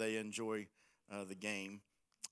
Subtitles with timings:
[0.00, 0.66] they enjoy
[1.12, 1.82] uh, the game.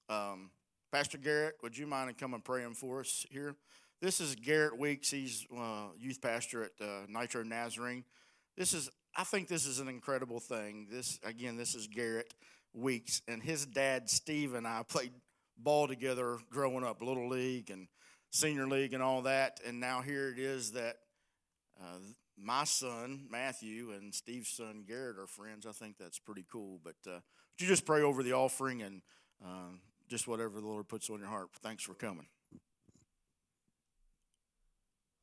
[0.09, 0.51] Um,
[0.91, 3.55] Pastor Garrett, would you mind coming praying for us here?
[4.01, 5.11] This is Garrett Weeks.
[5.11, 8.05] He's uh, youth pastor at uh, Nitro Nazarene.
[8.57, 10.89] This is, I think, this is an incredible thing.
[10.91, 12.33] This again, this is Garrett
[12.73, 15.13] Weeks, and his dad Steve and I played
[15.59, 17.89] ball together growing up, little league and
[18.31, 19.61] senior league and all that.
[19.67, 20.97] And now here it is that
[21.81, 21.99] uh,
[22.37, 25.67] my son Matthew and Steve's son Garrett are friends.
[25.67, 26.81] I think that's pretty cool.
[26.83, 27.21] But uh,
[27.59, 29.03] would you just pray over the offering and
[29.45, 29.73] uh,
[30.09, 31.49] just whatever the Lord puts on your heart?
[31.61, 32.27] Thanks for coming.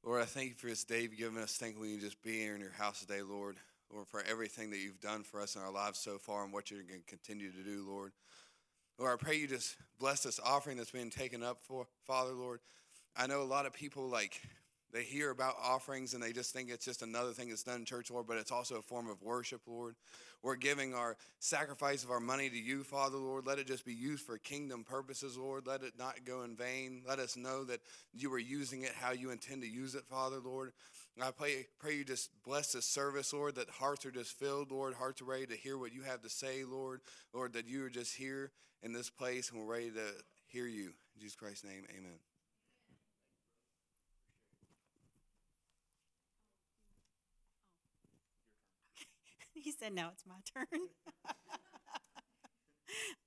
[0.03, 1.55] Lord, I thank you for this day you've given us.
[1.55, 3.55] Thank you we can just be here in your house today, Lord.
[3.89, 6.69] Lord, for everything that you've done for us in our lives so far and what
[6.69, 8.11] you're going to continue to do, Lord.
[8.99, 12.59] Lord, I pray you just bless this offering that's been taken up for, Father, Lord.
[13.15, 14.41] I know a lot of people like
[14.95, 17.85] they hear about offerings and they just think it's just another thing that's done in
[17.85, 19.95] church, Lord, but it's also a form of worship, Lord.
[20.41, 23.45] We're giving our sacrifice of our money to you, Father, Lord.
[23.45, 25.67] Let it just be used for kingdom purposes, Lord.
[25.67, 27.01] Let it not go in vain.
[27.05, 27.81] Let us know that
[28.13, 30.71] you are using it how you intend to use it, Father, Lord.
[31.21, 34.93] I pray, pray you just bless this service, Lord, that hearts are just filled, Lord.
[34.93, 37.01] Hearts are ready to hear what you have to say, Lord.
[37.33, 40.13] Lord, that you are just here in this place and we're ready to
[40.47, 40.93] hear you.
[41.15, 42.34] In Jesus Christ's name, amen.
[49.65, 50.67] He said, "No, it's my turn."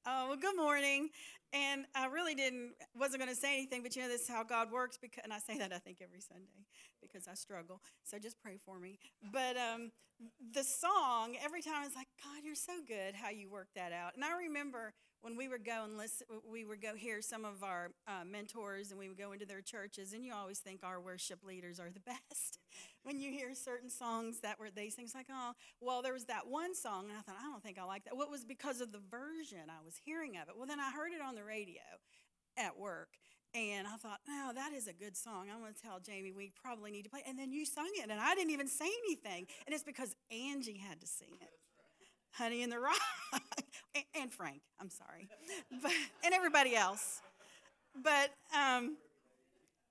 [0.06, 1.10] oh well, good morning.
[1.52, 4.44] And I really didn't wasn't going to say anything, but you know this is how
[4.44, 4.96] God works.
[4.96, 6.66] Because and I say that I think every Sunday
[7.02, 7.80] because I struggle.
[8.04, 9.00] So just pray for me.
[9.32, 9.90] But um,
[10.54, 14.14] the song every time it's like, God, you're so good how you work that out.
[14.14, 17.64] And I remember when we would go and listen, we would go hear some of
[17.64, 21.00] our uh, mentors and we would go into their churches, and you always think our
[21.00, 22.00] worship leaders are the
[22.30, 22.58] best.
[23.02, 26.26] When you hear certain songs that were they sing, it's like, oh, well, there was
[26.26, 28.16] that one song, and I thought, I don't think I like that.
[28.16, 30.56] What well, was because of the version I was hearing of it?
[30.56, 31.82] Well, then I heard it on the radio
[32.56, 33.08] at work.
[33.54, 35.46] And I thought, no, that is a good song.
[35.50, 37.22] I'm going to tell Jamie we probably need to play.
[37.26, 39.46] And then you sung it, and I didn't even say anything.
[39.66, 41.48] And it's because Angie had to sing it.
[42.32, 43.00] Honey in the Rock,
[44.14, 45.28] and Frank, I'm sorry,
[45.82, 45.90] but,
[46.22, 47.22] and everybody else.
[48.00, 48.96] But um,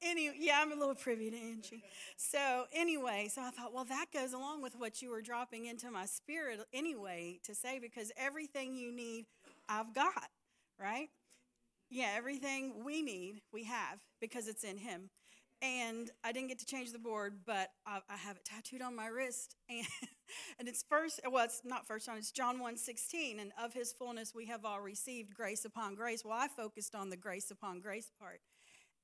[0.02, 1.84] any, yeah, I'm a little privy to Angie.
[2.18, 5.91] So anyway, so I thought, well, that goes along with what you were dropping into
[5.91, 9.25] my spirit anyway to say, because everything you need,
[9.68, 10.30] I've got,
[10.80, 11.09] right?
[11.90, 15.09] Yeah, everything we need, we have because it's in Him
[15.62, 18.96] and I didn't get to change the board, but I, I have it tattooed on
[18.96, 19.86] my wrist, and,
[20.59, 21.19] and it's first.
[21.30, 22.18] Well, it's not first on.
[22.18, 26.24] It's John 1.16, and of His fullness we have all received grace upon grace.
[26.24, 28.41] Well, I focused on the grace upon grace part,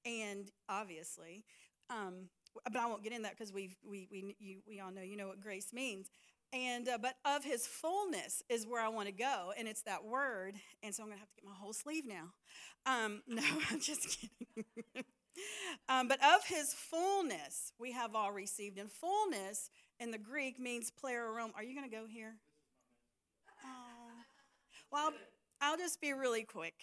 [0.05, 1.43] and obviously,
[1.89, 2.29] um,
[2.71, 5.17] but I won't get in that because we we we you, we all know you
[5.17, 6.09] know what grace means.
[6.51, 10.05] And uh, but of his fullness is where I want to go, and it's that
[10.05, 10.55] word.
[10.83, 12.33] And so I'm gonna have to get my whole sleeve now.
[12.85, 14.65] Um, no, I'm just kidding.
[15.89, 18.77] Um, but of his fullness we have all received.
[18.77, 21.53] And fullness in the Greek means pleroma.
[21.55, 22.35] Are you to go here?
[24.91, 25.11] Well,
[25.59, 26.75] I'll just be really quick.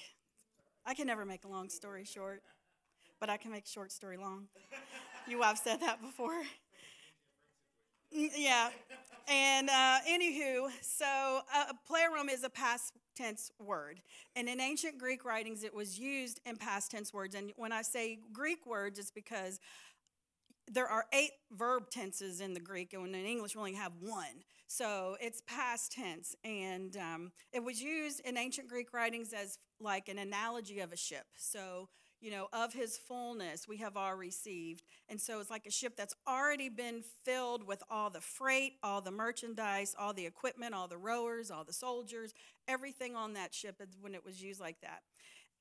[0.85, 2.43] I can never make a long story short,
[3.21, 4.47] but I can make short story long.
[5.29, 6.43] You have said that before.
[8.17, 8.71] Mm, yeah.
[9.29, 14.01] And uh, anywho, so uh, pleroma is a past tense word.
[14.35, 17.35] And in ancient Greek writings, it was used in past tense words.
[17.35, 19.61] And when I say Greek words, it's because
[20.73, 24.45] there are eight verb tenses in the Greek, and in English, we only have one.
[24.69, 26.35] So it's past tense.
[26.45, 30.97] And um, it was used in ancient Greek writings as like an analogy of a
[30.97, 31.27] ship.
[31.37, 31.89] So
[32.21, 34.83] you know, of his fullness we have all received.
[35.09, 39.01] And so it's like a ship that's already been filled with all the freight, all
[39.01, 42.35] the merchandise, all the equipment, all the rowers, all the soldiers,
[42.69, 45.01] everything on that ship when it was used like that.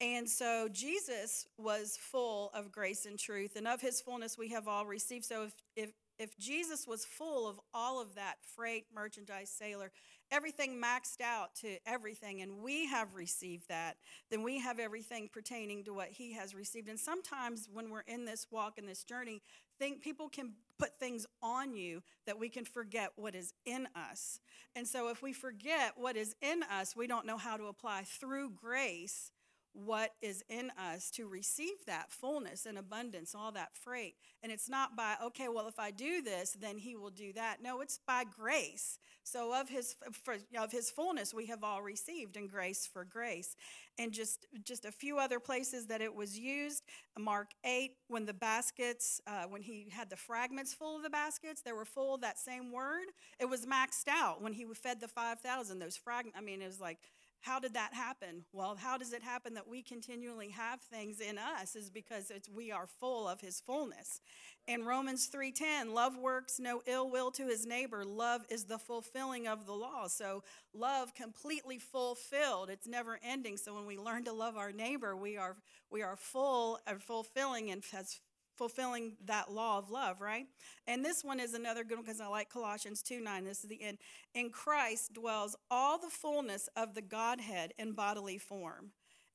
[0.01, 4.67] And so Jesus was full of grace and truth, and of his fullness we have
[4.67, 5.25] all received.
[5.25, 9.91] So if, if, if Jesus was full of all of that freight, merchandise, sailor,
[10.31, 13.95] everything maxed out to everything, and we have received that,
[14.29, 16.89] then we have everything pertaining to what He has received.
[16.89, 19.41] And sometimes when we're in this walk and this journey,
[19.79, 24.39] think people can put things on you that we can forget what is in us.
[24.75, 28.03] And so if we forget what is in us, we don't know how to apply
[28.03, 29.31] through grace
[29.73, 34.15] what is in us to receive that fullness and abundance, all that freight.
[34.41, 37.57] And it's not by, okay, well, if I do this, then he will do that.
[37.61, 38.99] No, it's by grace.
[39.23, 43.55] So of his for, of his fullness we have all received in grace for grace.
[43.99, 46.83] And just just a few other places that it was used.
[47.17, 51.61] Mark 8, when the baskets, uh, when he had the fragments full of the baskets,
[51.61, 53.07] they were full of that same word.
[53.39, 55.79] It was maxed out when he fed the 5,000.
[55.79, 56.97] Those fragments, I mean, it was like
[57.41, 58.43] how did that happen?
[58.51, 62.49] Well, how does it happen that we continually have things in us is because it's,
[62.49, 64.21] we are full of his fullness.
[64.67, 68.05] In Romans 3:10, love works no ill will to his neighbor.
[68.05, 70.07] Love is the fulfilling of the law.
[70.07, 70.43] So
[70.73, 72.69] love completely fulfilled.
[72.69, 73.57] It's never ending.
[73.57, 75.55] So when we learn to love our neighbor, we are
[75.89, 78.19] we are full of fulfilling and has
[78.59, 80.45] fulfilling that law of love, right?
[80.85, 83.45] And this one is another good one because I like Colossians 2 9.
[83.45, 83.97] This is the end.
[84.35, 88.91] In Christ dwells all the fullness of the Godhead in bodily form.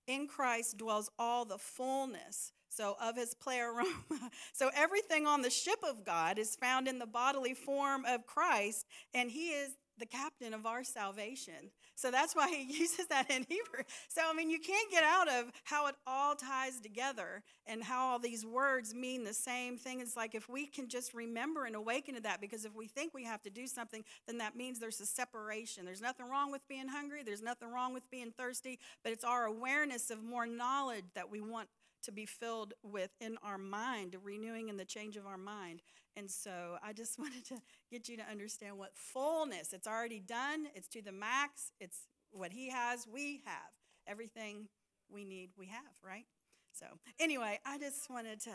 [0.06, 2.53] In Christ dwells all the fullness.
[2.69, 3.87] So, of his pleroma.
[4.53, 8.85] so, everything on the ship of God is found in the bodily form of Christ,
[9.15, 11.70] and he is the captain of our salvation.
[11.94, 13.85] So that's why he uses that in Hebrew.
[14.08, 18.06] So, I mean, you can't get out of how it all ties together and how
[18.06, 20.00] all these words mean the same thing.
[20.00, 23.14] It's like if we can just remember and awaken to that, because if we think
[23.14, 25.85] we have to do something, then that means there's a separation.
[25.85, 29.44] There's nothing wrong with being hungry, there's nothing wrong with being thirsty, but it's our
[29.47, 31.69] awareness of more knowledge that we want
[32.05, 35.82] to be filled with in our mind, renewing in the change of our mind.
[36.16, 37.56] And so I just wanted to
[37.90, 42.52] get you to understand what fullness, it's already done, it's to the max, it's what
[42.52, 43.70] he has, we have.
[44.06, 44.69] Everything
[45.08, 46.26] we need, we have, right?
[46.72, 46.87] So
[47.20, 48.50] anyway, I just wanted to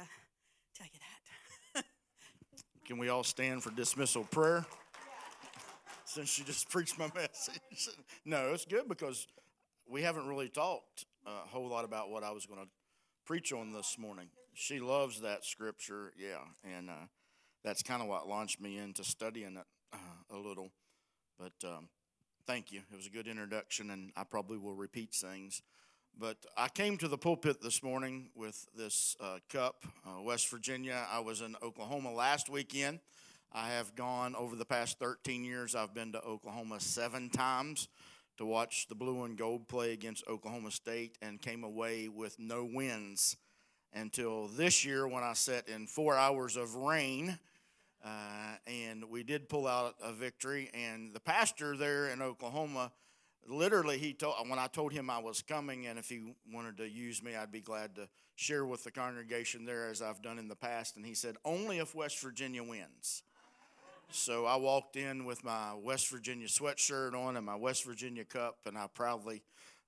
[0.75, 0.99] tell you
[1.73, 1.85] that.
[2.85, 4.65] Can we all stand for dismissal prayer?
[6.05, 7.89] Since you just preached my message.
[8.25, 9.27] no, it's good because
[9.87, 12.67] we haven't really talked a whole lot about what I was going to
[13.25, 14.27] preach on this morning.
[14.53, 17.07] She loves that scripture, yeah, and uh,
[17.63, 20.71] that's kind of what launched me into studying it uh, a little.
[21.37, 21.89] But um,
[22.45, 22.81] thank you.
[22.91, 25.61] It was a good introduction, and I probably will repeat things.
[26.17, 31.05] But I came to the pulpit this morning with this uh, cup, uh, West Virginia.
[31.11, 32.99] I was in Oklahoma last weekend.
[33.51, 37.87] I have gone over the past 13 years, I've been to Oklahoma seven times
[38.37, 42.63] to watch the blue and gold play against Oklahoma State and came away with no
[42.63, 43.35] wins
[43.93, 47.39] until this year when I sat in four hours of rain
[48.03, 50.69] uh, and we did pull out a victory.
[50.73, 52.91] And the pastor there in Oklahoma,
[53.47, 56.89] literally, he told when I told him I was coming, and if he wanted to
[56.89, 60.47] use me, I'd be glad to share with the congregation there as I've done in
[60.47, 60.95] the past.
[60.95, 63.23] And he said, only if West Virginia wins.
[64.11, 68.57] So I walked in with my West Virginia sweatshirt on and my West Virginia cup,
[68.65, 69.43] and I proudly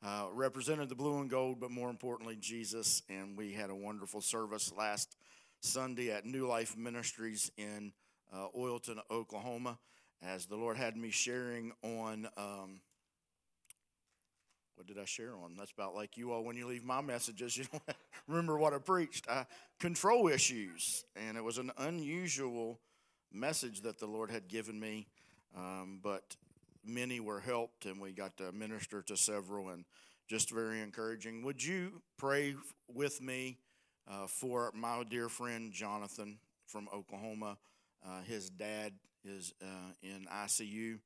[0.06, 3.02] uh, represented the blue and gold, but more importantly, Jesus.
[3.10, 5.16] And we had a wonderful service last
[5.62, 7.94] Sunday at New Life Ministries in
[8.34, 9.78] uh, Oilton, Oklahoma,
[10.22, 12.28] as the Lord had me sharing on.
[12.38, 12.82] Um,
[14.76, 15.56] what did I share on?
[15.58, 17.84] That's about like you all when you leave my messages, you don't
[18.28, 19.30] remember what I preached.
[19.30, 19.46] I,
[19.80, 21.06] control issues.
[21.16, 22.80] And it was an unusual
[23.32, 25.08] message that the Lord had given me,
[25.56, 26.36] um, but
[26.84, 29.86] many were helped, and we got to minister to several, and
[30.28, 31.44] just very encouraging.
[31.44, 32.56] Would you pray
[32.88, 33.58] with me?
[34.08, 36.38] uh, for my dear friend Jonathan
[36.68, 37.58] from Oklahoma.
[38.06, 38.94] Uh, his dad
[39.24, 41.00] is uh, in ICU.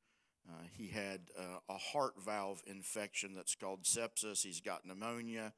[0.47, 4.43] Uh, he had uh, a heart valve infection that's called sepsis.
[4.43, 5.53] He's got pneumonia.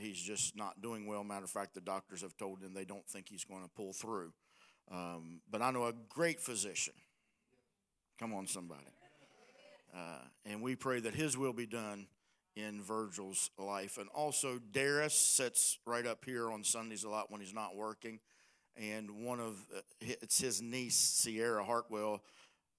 [0.00, 1.24] he's just not doing well.
[1.24, 3.92] Matter of fact, the doctors have told him they don't think he's going to pull
[3.92, 4.32] through.
[4.90, 6.94] Um, but I know a great physician.
[8.18, 8.84] Come on, somebody.
[10.46, 12.06] and we pray that his will be done
[12.56, 13.98] in Virgil's life.
[13.98, 18.20] And also, Darius sits right up here on Sundays a lot when he's not working.
[18.76, 22.22] And one of uh, it's his niece, Sierra Hartwell,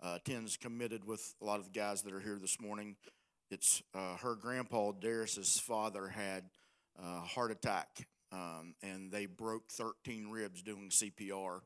[0.03, 2.95] uh, attends committed with a lot of the guys that are here this morning.
[3.49, 6.45] It's uh, her grandpa, Darius's father, had
[7.01, 11.61] a heart attack, um, and they broke 13 ribs doing CPR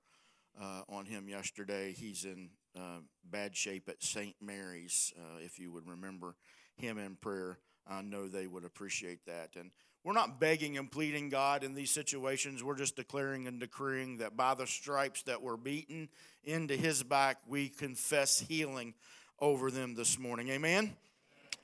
[0.62, 1.94] uh, on him yesterday.
[1.98, 4.36] He's in uh, bad shape at St.
[4.42, 6.36] Mary's, if you would remember
[6.76, 7.58] him in prayer.
[7.88, 9.56] I know they would appreciate that.
[9.56, 9.72] And
[10.04, 12.64] we're not begging and pleading God in these situations.
[12.64, 16.10] We're just declaring and decreeing that by the stripes that were beaten
[16.44, 18.94] into his back, we confess healing
[19.40, 20.50] over them this morning.
[20.50, 20.94] Amen?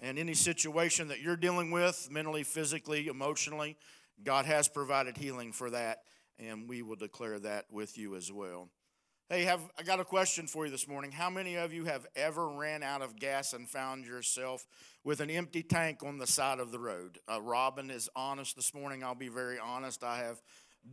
[0.02, 3.78] And any situation that you're dealing with, mentally, physically, emotionally,
[4.24, 6.04] God has provided healing for that,
[6.38, 8.70] and we will declare that with you as well.
[9.28, 11.12] Hey, have I got a question for you this morning?
[11.12, 14.68] How many of you have ever ran out of gas and found yourself
[15.04, 17.18] with an empty tank on the side of the road?
[17.28, 19.04] Uh, Robin is honest this morning.
[19.04, 20.04] I'll be very honest.
[20.04, 20.44] I have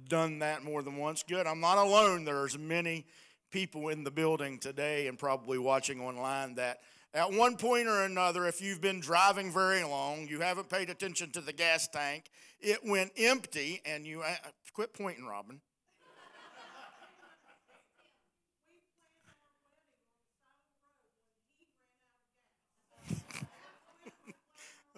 [0.09, 1.23] done that more than once.
[1.23, 1.47] Good.
[1.47, 2.25] I'm not alone.
[2.25, 3.05] There's many
[3.51, 6.79] people in the building today and probably watching online that
[7.13, 11.33] at one point or another, if you've been driving very long, you haven't paid attention
[11.33, 14.35] to the gas tank, it went empty, and you uh,
[14.73, 15.61] quit pointing, Robin.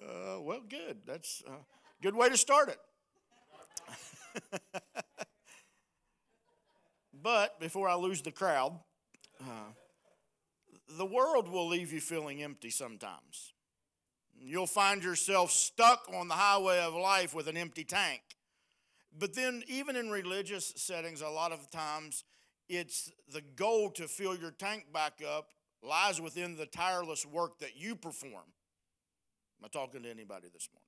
[0.05, 0.99] Uh, well, good.
[1.07, 2.79] That's a good way to start it.
[7.23, 8.79] but before I lose the crowd,
[9.41, 9.73] uh,
[10.97, 13.53] the world will leave you feeling empty sometimes.
[14.37, 18.21] You'll find yourself stuck on the highway of life with an empty tank.
[19.17, 22.25] But then, even in religious settings, a lot of times
[22.69, 25.51] it's the goal to fill your tank back up
[25.83, 28.53] lies within the tireless work that you perform.
[29.65, 30.85] Am I talking to anybody this morning?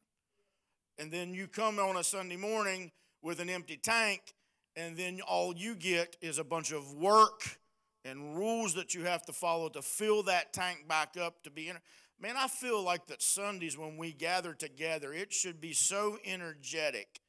[0.98, 2.92] And then you come on a Sunday morning
[3.22, 4.34] with an empty tank,
[4.76, 7.58] and then all you get is a bunch of work
[8.04, 11.70] and rules that you have to follow to fill that tank back up to be
[11.70, 11.78] in.
[12.20, 17.20] Man, I feel like that Sundays when we gather together, it should be so energetic.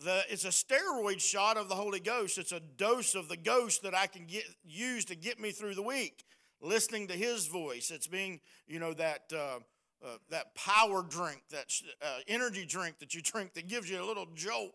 [0.00, 2.38] The, it's a steroid shot of the Holy Ghost.
[2.38, 5.74] It's a dose of the ghost that I can get use to get me through
[5.74, 6.24] the week.
[6.60, 7.90] Listening to His voice.
[7.90, 9.58] It's being, you know, that uh,
[10.04, 11.72] uh, that power drink, that
[12.02, 14.74] uh, energy drink that you drink that gives you a little jolt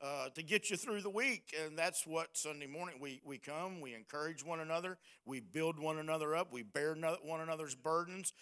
[0.00, 1.54] uh, to get you through the week.
[1.64, 5.98] And that's what Sunday morning we, we come, we encourage one another, we build one
[5.98, 8.32] another up, we bear one another's burdens.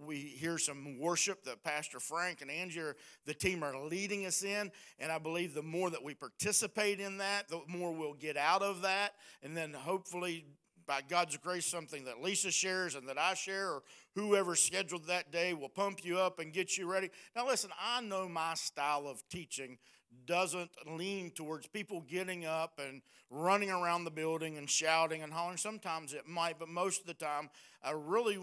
[0.00, 2.96] We hear some worship that Pastor Frank and Angie, are,
[3.26, 4.72] the team, are leading us in.
[4.98, 8.62] And I believe the more that we participate in that, the more we'll get out
[8.62, 9.12] of that.
[9.42, 10.46] And then hopefully,
[10.86, 13.82] by God's grace, something that Lisa shares and that I share, or
[14.14, 17.10] whoever scheduled that day will pump you up and get you ready.
[17.34, 19.78] Now, listen, I know my style of teaching
[20.26, 25.56] doesn't lean towards people getting up and running around the building and shouting and hollering.
[25.56, 27.50] Sometimes it might, but most of the time,
[27.82, 28.38] I really,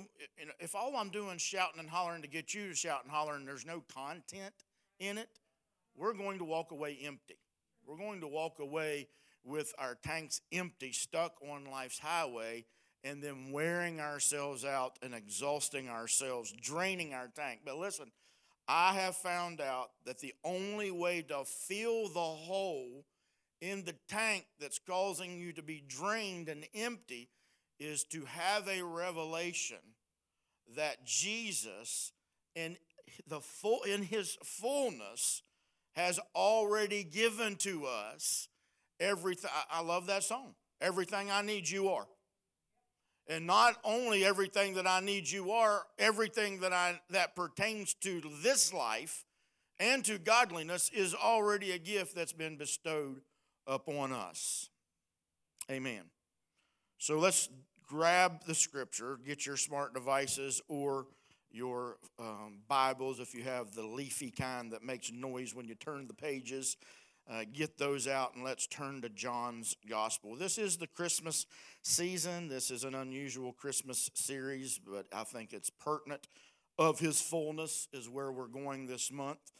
[0.59, 3.35] if all I'm doing is shouting and hollering to get you to shout and holler
[3.35, 4.53] and there's no content
[4.99, 5.29] in it,
[5.95, 7.37] we're going to walk away empty.
[7.85, 9.07] We're going to walk away
[9.43, 12.65] with our tanks empty, stuck on life's highway,
[13.03, 17.61] and then wearing ourselves out and exhausting ourselves, draining our tank.
[17.65, 18.11] But listen,
[18.67, 23.05] I have found out that the only way to fill the hole
[23.59, 27.29] in the tank that's causing you to be drained and empty
[27.79, 29.77] is to have a revelation
[30.75, 32.11] that Jesus
[32.55, 32.77] in
[33.27, 35.43] the full in his fullness
[35.95, 38.47] has already given to us
[39.01, 42.07] everything I love that song everything I need you are
[43.27, 48.21] and not only everything that I need you are, everything that I that pertains to
[48.43, 49.23] this life
[49.79, 53.21] and to godliness is already a gift that's been bestowed
[53.65, 54.69] upon us.
[55.69, 56.01] Amen.
[56.97, 57.47] So let's
[57.87, 61.07] grab the scripture, get your smart devices or
[61.51, 66.07] your um, Bibles if you have the leafy kind that makes noise when you turn
[66.07, 66.77] the pages
[67.31, 70.35] uh, get those out and let's turn to John's Gospel.
[70.35, 71.45] This is the Christmas
[71.81, 72.49] season.
[72.49, 76.27] This is an unusual Christmas series, but I think it's pertinent.
[76.77, 79.51] Of his fullness is where we're going this month.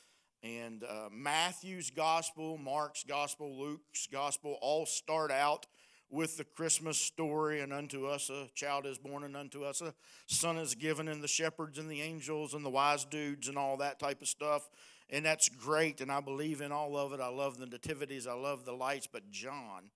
[0.41, 5.67] And uh, Matthew's Gospel, Mark's Gospel, Luke's Gospel all start out
[6.09, 9.93] with the Christmas story, and unto us a child is born, and unto us a
[10.27, 13.77] son is given, and the shepherds and the angels and the wise dudes and all
[13.77, 14.67] that type of stuff
[15.11, 17.19] and that's great, and I believe in all of it.
[17.19, 19.91] I love the nativities, I love the lights, but John,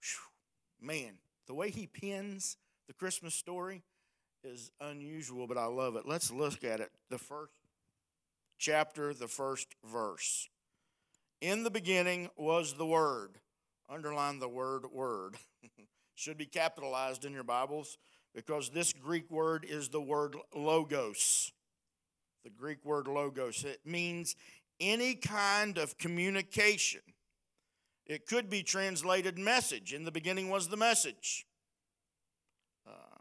[0.00, 2.56] whew, man, the way he pins
[2.88, 3.82] the Christmas story
[4.42, 6.06] is unusual, but I love it.
[6.06, 6.90] Let's look at it.
[7.10, 7.52] The first
[8.58, 10.48] chapter, the first verse.
[11.40, 13.38] In the beginning was the Word.
[13.88, 15.36] Underline the word word.
[16.14, 17.98] Should be capitalized in your Bibles
[18.34, 21.52] because this Greek word is the word logos
[22.44, 23.64] the Greek word logos.
[23.64, 24.36] It means
[24.78, 27.00] any kind of communication.
[28.06, 29.94] It could be translated message.
[29.94, 31.46] In the beginning was the message.
[32.86, 33.18] Uh,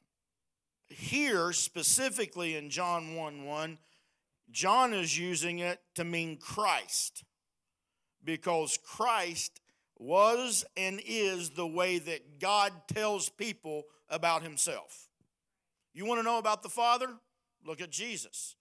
[0.89, 3.77] here, specifically in John 1 1,
[4.51, 7.23] John is using it to mean Christ
[8.23, 9.61] because Christ
[9.97, 15.07] was and is the way that God tells people about himself.
[15.93, 17.07] You want to know about the Father?
[17.65, 18.55] Look at Jesus.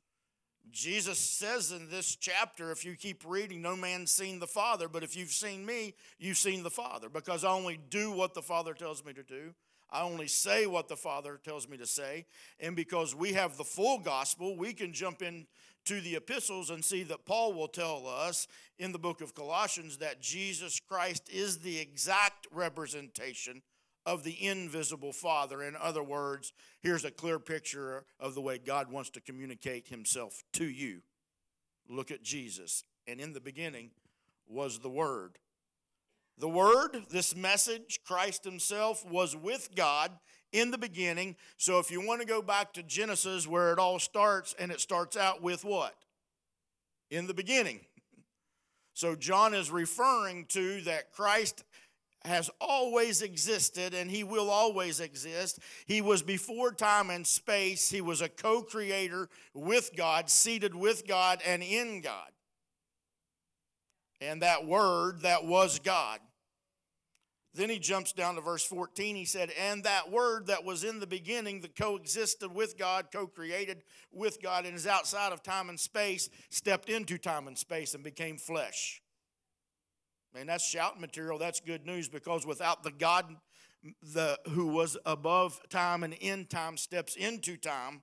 [0.71, 5.02] Jesus says in this chapter, if you keep reading, no man's seen the Father, but
[5.02, 8.73] if you've seen me, you've seen the Father, because I only do what the Father
[8.73, 9.54] tells me to do.
[9.90, 12.25] I only say what the Father tells me to say.
[12.59, 17.02] And because we have the full gospel, we can jump into the epistles and see
[17.02, 21.78] that Paul will tell us in the book of Colossians that Jesus Christ is the
[21.78, 23.61] exact representation
[24.05, 25.63] of the invisible Father.
[25.63, 30.43] In other words, here's a clear picture of the way God wants to communicate Himself
[30.55, 31.03] to you.
[31.89, 32.85] Look at Jesus.
[33.07, 33.91] And in the beginning
[34.47, 35.39] was the Word.
[36.39, 40.13] The Word, this message, Christ Himself, was with God
[40.53, 41.37] in the beginning.
[41.57, 44.81] So if you want to go back to Genesis where it all starts, and it
[44.81, 45.95] starts out with what?
[47.11, 47.81] In the beginning.
[48.95, 51.65] So John is referring to that Christ
[52.25, 55.59] has always existed and he will always exist.
[55.87, 57.91] He was before time and space.
[57.91, 62.31] He was a co creator with God, seated with God and in God.
[64.21, 66.21] And that word that was God.
[67.55, 69.14] Then he jumps down to verse 14.
[69.14, 73.26] He said, And that word that was in the beginning, that coexisted with God, co
[73.26, 77.95] created with God, and is outside of time and space, stepped into time and space
[77.95, 79.02] and became flesh.
[80.35, 81.39] Man, that's shouting material.
[81.39, 83.37] That's good news because without the God
[84.03, 88.03] the, who was above time and in time steps into time,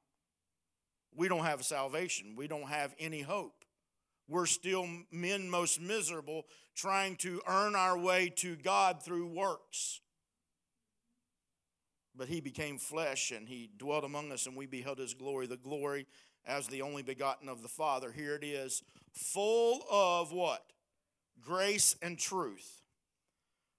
[1.16, 2.36] we don't have salvation.
[2.36, 3.60] We don't have any hope
[4.30, 6.46] we're still men most miserable
[6.76, 10.02] trying to earn our way to God through works.
[12.16, 15.58] But he became flesh and he dwelt among us, and we beheld his glory, the
[15.58, 16.06] glory
[16.46, 18.12] as the only begotten of the Father.
[18.12, 18.84] Here it is,
[19.14, 20.64] full of what?
[21.44, 22.82] Grace and truth.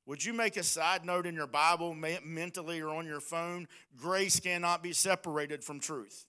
[0.06, 3.68] Would you make a side note in your Bible, mentally, or on your phone?
[3.96, 6.26] Grace cannot be separated from truth.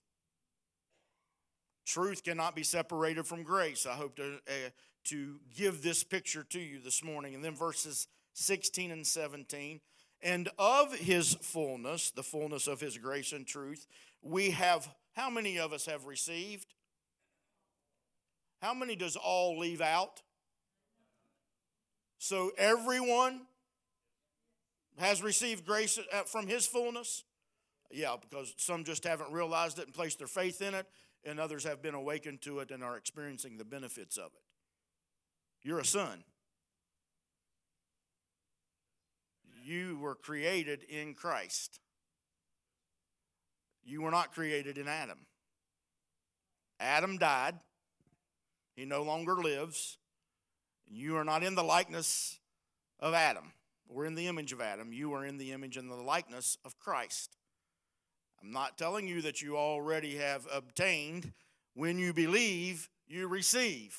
[1.84, 3.86] Truth cannot be separated from grace.
[3.86, 4.70] I hope to, uh,
[5.06, 7.34] to give this picture to you this morning.
[7.34, 9.80] And then verses 16 and 17.
[10.22, 13.88] And of his fullness, the fullness of his grace and truth,
[14.22, 16.74] we have, how many of us have received?
[18.60, 20.22] How many does all leave out?
[22.22, 23.40] So everyone
[24.96, 27.24] has received grace uh, from his fullness?
[27.90, 30.86] Yeah, because some just haven't realized it and placed their faith in it
[31.24, 34.42] and others have been awakened to it and are experiencing the benefits of it.
[35.64, 36.22] You're a son.
[39.64, 41.80] You were created in Christ.
[43.82, 45.26] You were not created in Adam.
[46.78, 47.58] Adam died,
[48.76, 49.98] he no longer lives.
[50.88, 52.38] You are not in the likeness
[53.00, 53.52] of Adam.
[53.88, 54.92] We're in the image of Adam.
[54.92, 57.36] You are in the image and the likeness of Christ.
[58.42, 61.32] I'm not telling you that you already have obtained.
[61.74, 63.98] When you believe, you receive.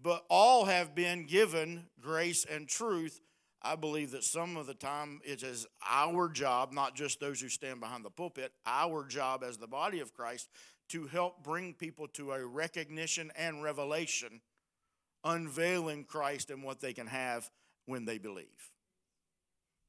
[0.00, 3.20] But all have been given grace and truth.
[3.62, 7.48] I believe that some of the time it is our job, not just those who
[7.48, 10.48] stand behind the pulpit, our job as the body of Christ
[10.88, 14.40] to help bring people to a recognition and revelation,
[15.24, 17.50] unveiling Christ and what they can have
[17.86, 18.70] when they believe.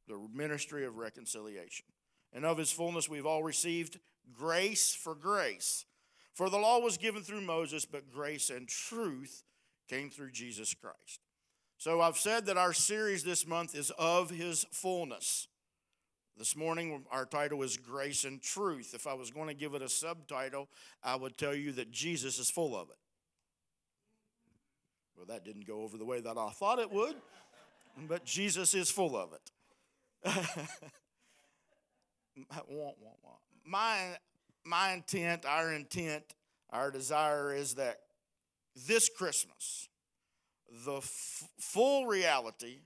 [0.07, 1.85] The ministry of reconciliation
[2.33, 3.99] and of his fullness we've all received
[4.33, 5.85] grace for grace.
[6.33, 9.43] For the law was given through Moses, but grace and truth
[9.87, 11.19] came through Jesus Christ.
[11.77, 15.47] So I've said that our series this month is of his fullness.
[16.35, 18.93] This morning, our title is Grace and Truth.
[18.95, 20.67] If I was going to give it a subtitle,
[21.03, 22.95] I would tell you that Jesus is full of it.
[25.15, 27.15] Well, that didn't go over the way that I thought it would,
[28.07, 29.51] but Jesus is full of it.
[33.65, 34.17] my
[34.65, 36.23] my intent, our intent,
[36.71, 37.99] our desire is that
[38.87, 39.89] this Christmas,
[40.85, 42.79] the f- full reality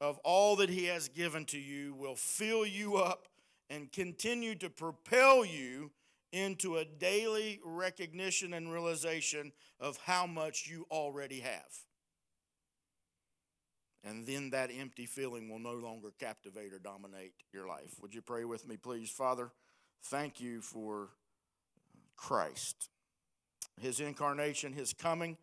[0.00, 3.26] of all that He has given to you will fill you up
[3.70, 5.90] and continue to propel you
[6.34, 11.70] into a daily recognition and realization of how much you already have.
[14.02, 17.94] And then that empty feeling will no longer captivate or dominate your life.
[18.02, 19.10] Would you pray with me, please?
[19.10, 19.52] Father,
[20.02, 21.10] thank you for
[22.16, 22.90] Christ,
[23.80, 25.38] his incarnation, his coming,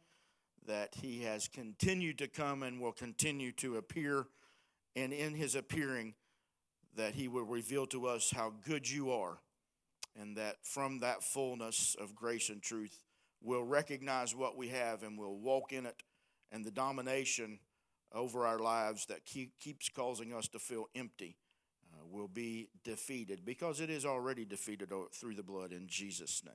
[0.67, 4.27] that he has continued to come and will continue to appear.
[4.95, 6.13] And in his appearing,
[6.97, 9.37] that he will reveal to us how good you are,
[10.19, 13.03] and that from that fullness of grace and truth,
[13.41, 16.03] we'll recognize what we have and we'll walk in it,
[16.51, 17.59] and the domination
[18.13, 21.37] over our lives that keep, keeps causing us to feel empty
[21.93, 26.53] uh, will be defeated because it is already defeated through the blood in Jesus' name.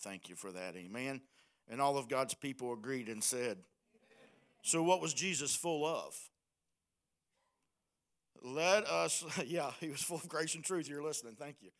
[0.00, 0.76] Thank you for that.
[0.76, 1.22] Amen.
[1.68, 3.58] And all of God's people agreed and said,
[4.62, 6.14] So, what was Jesus full of?
[8.42, 10.88] Let us, yeah, he was full of grace and truth.
[10.88, 11.36] You're listening.
[11.38, 11.70] Thank you.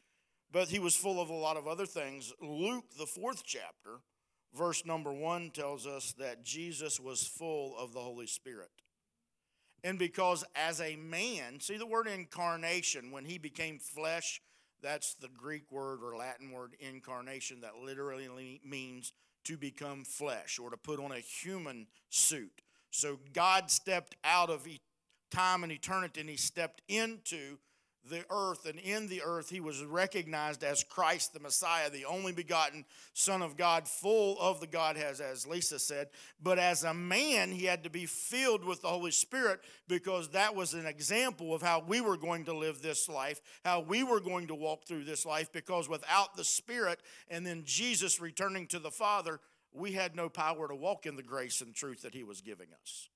[0.52, 2.33] But he was full of a lot of other things.
[2.40, 4.00] Luke, the fourth chapter,
[4.57, 8.70] verse number one tells us that Jesus was full of the Holy Spirit.
[9.83, 14.40] And because as a man, see the word incarnation, when he became flesh,
[14.83, 19.12] that's the Greek word or Latin word incarnation that literally means
[19.44, 22.62] to become flesh or to put on a human suit.
[22.90, 24.66] So God stepped out of
[25.30, 27.59] time and eternity and he stepped into
[28.08, 32.32] the earth, and in the earth he was recognized as Christ the Messiah, the only
[32.32, 36.08] begotten Son of God, full of the Godhead, as Lisa said.
[36.42, 40.54] But as a man, he had to be filled with the Holy Spirit because that
[40.54, 44.20] was an example of how we were going to live this life, how we were
[44.20, 48.78] going to walk through this life, because without the Spirit and then Jesus returning to
[48.78, 49.40] the Father,
[49.72, 52.68] we had no power to walk in the grace and truth that he was giving
[52.82, 53.08] us.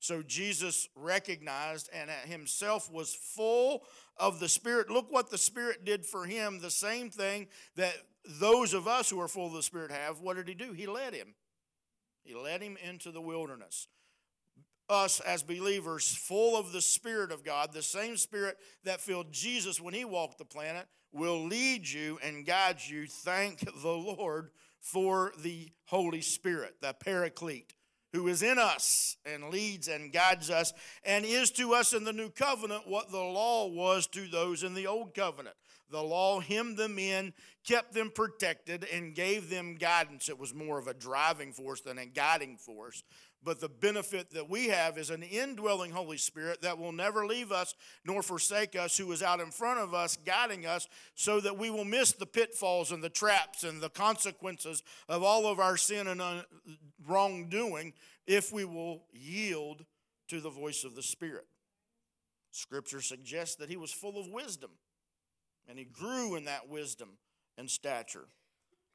[0.00, 3.82] So Jesus recognized and himself was full
[4.16, 4.90] of the Spirit.
[4.90, 7.94] Look what the Spirit did for him, the same thing that
[8.40, 10.20] those of us who are full of the Spirit have.
[10.20, 10.72] What did he do?
[10.72, 11.34] He led him.
[12.22, 13.88] He led him into the wilderness.
[14.88, 19.80] Us as believers, full of the Spirit of God, the same Spirit that filled Jesus
[19.80, 23.06] when he walked the planet, will lead you and guide you.
[23.06, 27.74] Thank the Lord for the Holy Spirit, the Paraclete
[28.12, 30.72] who is in us and leads and guides us
[31.04, 34.74] and is to us in the new covenant what the law was to those in
[34.74, 35.56] the old covenant.
[35.90, 37.32] The law hemmed them in,
[37.64, 40.28] kept them protected, and gave them guidance.
[40.28, 43.04] It was more of a driving force than a guiding force.
[43.42, 47.52] But the benefit that we have is an indwelling Holy Spirit that will never leave
[47.52, 51.56] us nor forsake us, who is out in front of us, guiding us, so that
[51.56, 55.76] we will miss the pitfalls and the traps and the consequences of all of our
[55.76, 56.42] sin and uh,
[57.06, 57.92] wrongdoing
[58.26, 59.84] if we will yield
[60.28, 61.46] to the voice of the Spirit.
[62.50, 64.70] Scripture suggests that he was full of wisdom,
[65.68, 67.10] and he grew in that wisdom
[67.58, 68.26] and stature.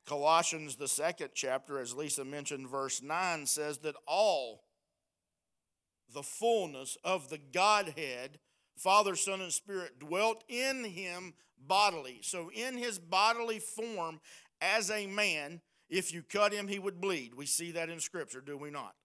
[0.06, 4.64] Colossians, the second chapter, as Lisa mentioned, verse 9 says that all
[6.14, 8.40] the fullness of the Godhead,
[8.76, 12.20] Father, Son, and Spirit, dwelt in him bodily.
[12.24, 14.20] So, in his bodily form
[14.60, 17.36] as a man, if you cut him, he would bleed.
[17.36, 18.96] We see that in Scripture, do we not?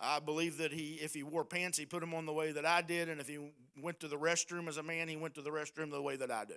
[0.00, 2.66] I believe that he, if he wore pants, he put them on the way that
[2.66, 3.38] I did, and if he
[3.80, 6.30] went to the restroom as a man, he went to the restroom the way that
[6.30, 6.54] I do.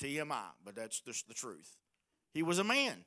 [0.00, 1.76] TMI, but that's just the truth.
[2.32, 3.04] He was a man.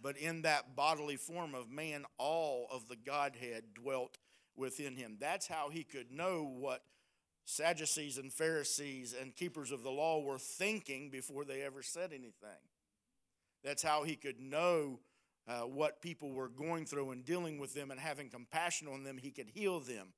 [0.00, 4.18] But in that bodily form of man, all of the Godhead dwelt
[4.56, 5.16] within him.
[5.20, 6.82] That's how he could know what
[7.44, 12.62] Sadducees and Pharisees and keepers of the law were thinking before they ever said anything.
[13.64, 15.00] That's how he could know
[15.46, 19.18] uh, what people were going through and dealing with them and having compassion on them.
[19.18, 20.08] He could heal them.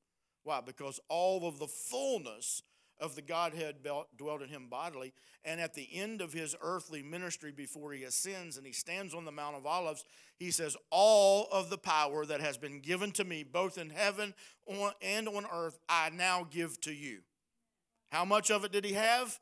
[0.43, 0.61] Why?
[0.61, 2.63] Because all of the fullness
[3.01, 3.77] of the Godhead
[4.17, 5.13] dwelt in him bodily.
[5.45, 9.25] And at the end of his earthly ministry before he ascends and he stands on
[9.25, 10.05] the Mount of Olives,
[10.39, 14.35] he says, All of the power that has been given to me, both in heaven
[15.03, 17.21] and on earth, I now give to you.
[18.11, 19.39] How much of it did he have?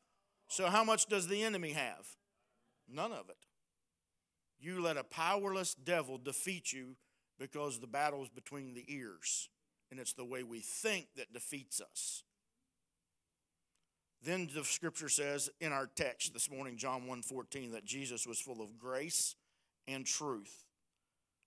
[0.48, 2.06] So, how much does the enemy have?
[2.88, 3.36] None of it.
[4.58, 6.96] You let a powerless devil defeat you
[7.38, 9.48] because the battle is between the ears.
[9.90, 12.22] And it's the way we think that defeats us.
[14.24, 18.62] Then the scripture says in our text this morning, John 1:14, that Jesus was full
[18.62, 19.34] of grace
[19.88, 20.66] and truth.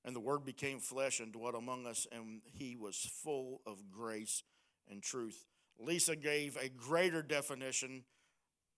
[0.03, 4.43] And the word became flesh and dwelt among us, and he was full of grace
[4.87, 5.47] and truth.
[5.79, 8.05] Lisa gave a greater definition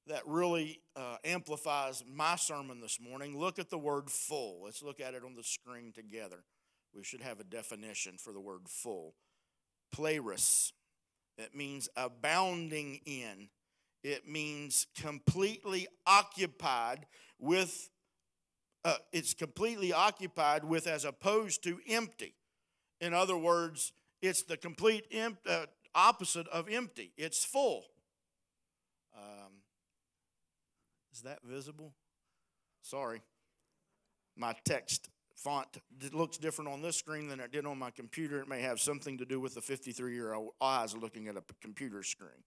[0.06, 3.38] that really uh, amplifies my sermon this morning.
[3.38, 4.64] Look at the word full.
[4.64, 6.46] Let's look at it on the screen together.
[6.94, 9.16] We should have a definition for the word full.
[9.94, 10.72] Plerus.
[11.38, 13.50] It means abounding in
[14.04, 17.06] it means completely occupied
[17.40, 17.90] with,
[18.86, 22.36] uh, it's completely occupied with as opposed to empty.
[23.02, 27.86] In other words, it's the complete em- uh, opposite of empty, it's full.
[29.16, 29.62] Um,
[31.12, 31.94] is that visible?
[32.82, 33.22] Sorry.
[34.36, 35.68] My text font
[36.12, 38.40] looks different on this screen than it did on my computer.
[38.40, 41.44] It may have something to do with the 53 year old eyes looking at a
[41.62, 42.44] computer screen.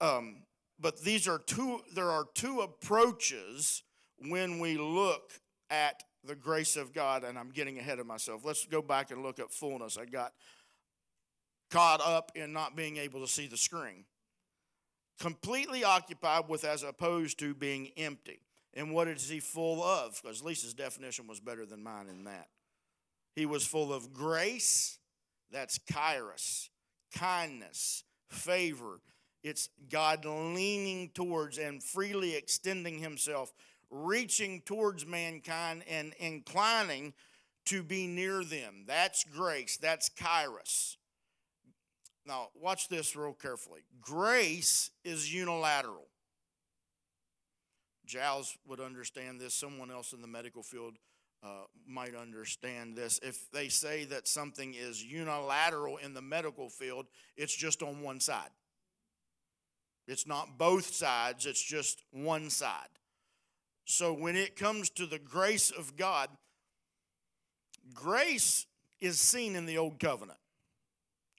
[0.00, 0.42] Um,
[0.78, 3.82] but these are two, there are two approaches
[4.28, 5.32] when we look
[5.70, 8.42] at the grace of God, and I'm getting ahead of myself.
[8.44, 9.96] Let's go back and look at fullness.
[9.96, 10.32] I got
[11.70, 14.04] caught up in not being able to see the screen.
[15.18, 18.40] Completely occupied with as opposed to being empty.
[18.74, 20.20] And what is he full of?
[20.22, 22.48] Because Lisa's definition was better than mine in that.
[23.34, 24.98] He was full of grace,
[25.50, 26.70] that's charis,
[27.14, 29.00] kindness, favor,
[29.42, 33.52] it's God leaning towards and freely extending himself,
[33.90, 37.12] reaching towards mankind and inclining
[37.66, 38.84] to be near them.
[38.86, 39.76] That's grace.
[39.76, 40.96] That's charis.
[42.24, 43.80] Now, watch this real carefully.
[44.00, 46.06] Grace is unilateral.
[48.06, 49.54] Giles would understand this.
[49.54, 50.94] Someone else in the medical field
[51.42, 53.18] uh, might understand this.
[53.22, 58.20] If they say that something is unilateral in the medical field, it's just on one
[58.20, 58.50] side.
[60.06, 62.88] It's not both sides, it's just one side.
[63.84, 66.28] So when it comes to the grace of God,
[67.94, 68.66] grace
[69.00, 70.38] is seen in the old covenant.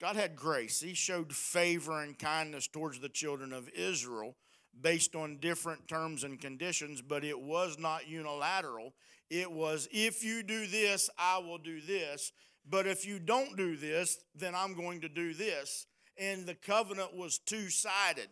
[0.01, 0.81] God had grace.
[0.81, 4.35] He showed favor and kindness towards the children of Israel
[4.81, 8.93] based on different terms and conditions, but it was not unilateral.
[9.29, 12.31] It was, if you do this, I will do this.
[12.69, 15.85] But if you don't do this, then I'm going to do this.
[16.17, 18.29] And the covenant was two sided.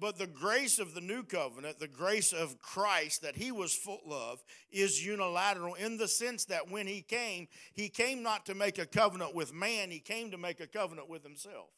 [0.00, 4.12] But the grace of the new covenant, the grace of Christ that he was full
[4.12, 8.78] of, is unilateral in the sense that when he came, he came not to make
[8.78, 11.70] a covenant with man, he came to make a covenant with himself.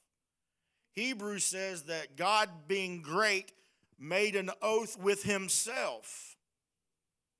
[0.92, 3.52] Hebrews says that God, being great,
[3.98, 6.36] made an oath with himself.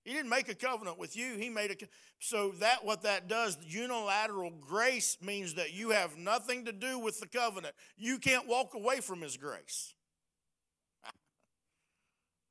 [0.05, 1.35] He didn't make a covenant with you.
[1.37, 1.77] He made a
[2.19, 7.19] so that what that does, unilateral grace means that you have nothing to do with
[7.21, 7.75] the covenant.
[7.97, 9.95] You can't walk away from his grace.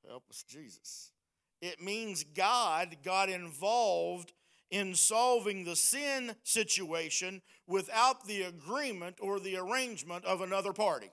[0.10, 1.12] Help us, Jesus.
[1.62, 4.34] It means God got involved
[4.72, 11.12] in solving the sin situation without the agreement or the arrangement of another party.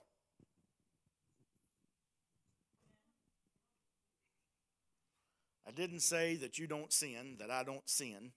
[5.67, 8.33] I didn't say that you don't sin, that I don't sin.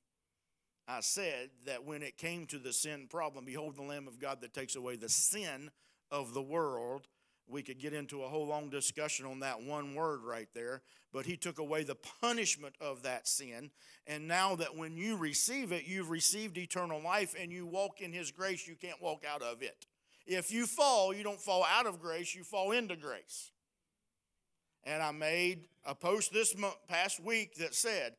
[0.88, 4.42] I said that when it came to the sin problem, behold the Lamb of God
[4.42, 5.70] that takes away the sin
[6.10, 7.08] of the world.
[7.50, 11.26] We could get into a whole long discussion on that one word right there, but
[11.26, 13.72] he took away the punishment of that sin.
[14.06, 18.14] And now that when you receive it, you've received eternal life and you walk in
[18.14, 19.88] his grace, you can't walk out of it.
[20.28, 23.52] If you fall, you don't fall out of grace, you fall into grace.
[24.84, 26.56] And I made a post this
[26.88, 28.14] past week that said,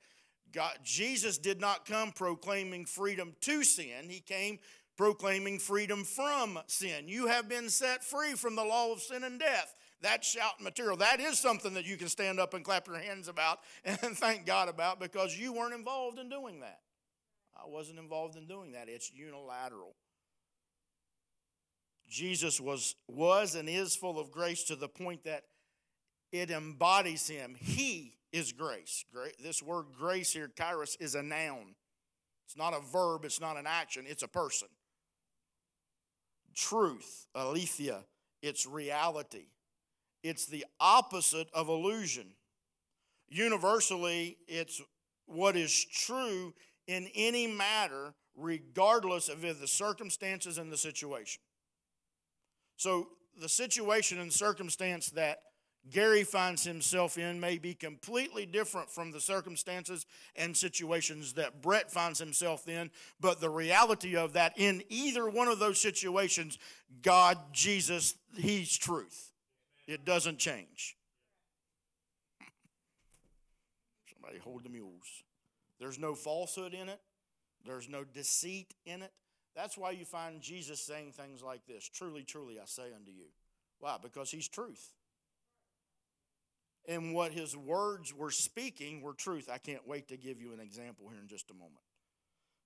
[0.53, 4.09] God, Jesus did not come proclaiming freedom to sin.
[4.09, 4.59] He came
[5.01, 7.09] proclaiming freedom from sin.
[7.09, 9.75] You have been set free from the law of sin and death.
[10.03, 10.99] That's shout material.
[10.99, 14.45] That is something that you can stand up and clap your hands about and thank
[14.45, 16.81] God about because you weren't involved in doing that.
[17.57, 18.91] I wasn't involved in doing that.
[18.91, 19.95] It's unilateral.
[22.07, 25.45] Jesus was, was and is full of grace to the point that
[26.31, 27.57] it embodies him.
[27.59, 29.07] He is grace.
[29.43, 31.75] This word grace here, charis, is a noun.
[32.45, 34.69] It's not a verb, it's not an action, it's a person.
[36.55, 38.05] Truth, aletheia,
[38.43, 39.47] it's reality.
[40.23, 42.35] It's the opposite of illusion.
[43.29, 44.81] Universally, it's
[45.27, 46.53] what is true
[46.87, 51.41] in any matter, regardless of the circumstances and the situation.
[52.77, 53.09] So,
[53.41, 55.39] the situation and circumstance that
[55.89, 60.05] Gary finds himself in may be completely different from the circumstances
[60.37, 65.49] and situations that Brett finds himself in, but the reality of that, in either one
[65.49, 66.59] of those situations,
[67.03, 69.33] God, Jesus, He's truth.
[69.87, 70.97] It doesn't change.
[74.13, 75.25] Somebody hold the mules.
[75.81, 77.01] There's no falsehood in it,
[77.65, 79.13] there's no deceit in it.
[79.57, 83.27] That's why you find Jesus saying things like this Truly, truly, I say unto you.
[83.79, 83.97] Why?
[84.01, 84.93] Because He's truth
[86.87, 89.49] and what his words were speaking were truth.
[89.53, 91.83] I can't wait to give you an example here in just a moment.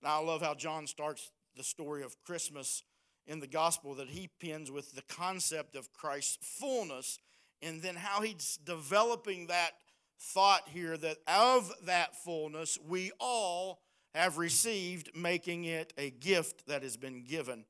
[0.03, 2.83] Now, I love how John starts the story of Christmas
[3.27, 7.19] in the gospel that he pins with the concept of Christ's fullness
[7.63, 9.73] and then how he's developing that
[10.19, 13.81] thought here that of that fullness we all
[14.15, 17.65] have received, making it a gift that has been given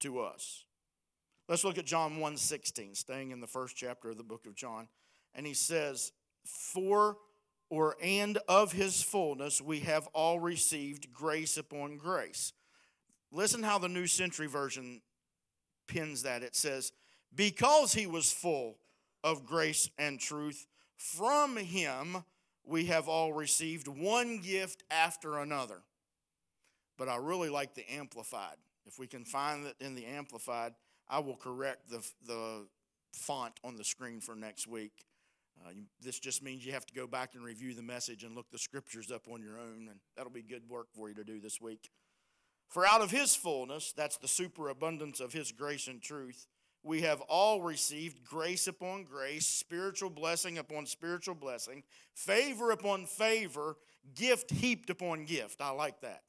[0.00, 0.64] to us.
[1.48, 4.88] Let's look at John 1:16, staying in the first chapter of the book of John
[5.34, 6.12] and he says,
[6.44, 7.16] For
[7.70, 12.52] or and of his fullness we have all received grace upon grace.
[13.30, 15.00] Listen how the New Century Version
[15.86, 16.42] pins that.
[16.42, 16.92] It says,
[17.34, 18.76] Because he was full
[19.24, 20.66] of grace and truth,
[20.96, 22.24] from him
[22.64, 25.82] we have all received one gift after another.
[26.98, 28.56] But I really like the Amplified.
[28.86, 30.74] If we can find it in the Amplified,
[31.08, 32.66] I will correct the, the
[33.12, 34.92] font on the screen for next week.
[35.64, 38.34] Uh, you, this just means you have to go back and review the message and
[38.34, 41.24] look the scriptures up on your own, and that'll be good work for you to
[41.24, 41.90] do this week.
[42.68, 46.46] For out of his fullness, that's the superabundance of his grace and truth,
[46.82, 53.76] we have all received grace upon grace, spiritual blessing upon spiritual blessing, favor upon favor,
[54.14, 55.60] gift heaped upon gift.
[55.60, 56.22] I like that.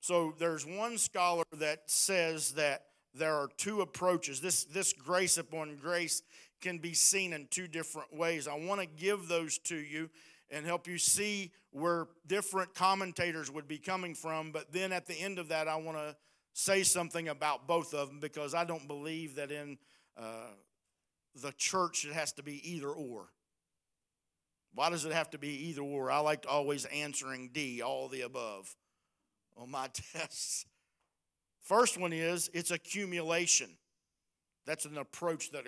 [0.00, 4.40] So there's one scholar that says that there are two approaches.
[4.40, 6.22] This, this grace upon grace
[6.60, 8.46] can be seen in two different ways.
[8.46, 10.10] I want to give those to you
[10.50, 14.52] and help you see where different commentators would be coming from.
[14.52, 16.16] But then at the end of that, I want to
[16.52, 19.78] say something about both of them because I don't believe that in
[20.16, 20.52] uh,
[21.40, 23.28] the church it has to be either or.
[24.74, 26.10] Why does it have to be either or?
[26.10, 28.74] I like always answering D, all the above,
[29.56, 30.66] on my tests.
[31.60, 33.70] First one is it's accumulation.
[34.66, 35.64] That's an approach that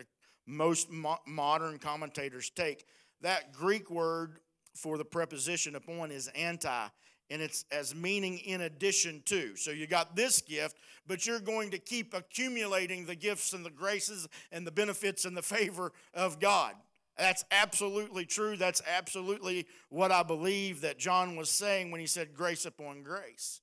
[0.47, 2.85] most mo- modern commentators take.
[3.21, 4.39] That Greek word
[4.75, 6.87] for the preposition upon is anti,
[7.31, 9.55] and it's as meaning in addition to.
[9.57, 10.77] So you got this gift,
[11.07, 15.37] but you're going to keep accumulating the gifts and the graces and the benefits and
[15.37, 16.75] the favor of God.
[17.19, 18.57] That's absolutely true.
[18.57, 23.61] That's absolutely what I believe that John was saying when he said grace upon grace.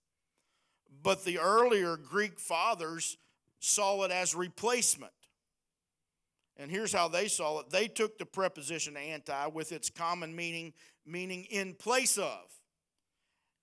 [1.03, 3.17] But the earlier Greek fathers
[3.59, 5.13] saw it as replacement.
[6.57, 7.69] And here's how they saw it.
[7.69, 10.73] They took the preposition anti with its common meaning,
[11.05, 12.41] meaning in place of.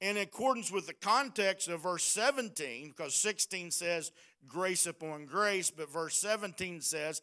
[0.01, 4.13] In accordance with the context of verse 17, because 16 says
[4.47, 7.23] grace upon grace, but verse 17 says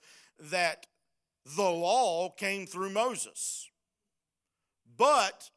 [0.51, 0.85] that
[1.55, 3.69] the law came through Moses.
[4.97, 5.49] But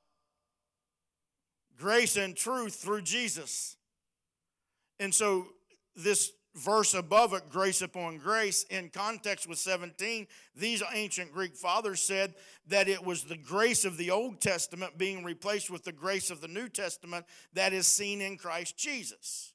[1.78, 3.75] grace and truth through Jesus.
[4.98, 5.46] And so
[5.94, 12.00] this verse above it, grace upon grace, in context with 17, these ancient Greek fathers
[12.00, 12.35] said
[12.68, 16.40] that it was the grace of the Old Testament being replaced with the grace of
[16.40, 19.52] the New Testament that is seen in Christ Jesus.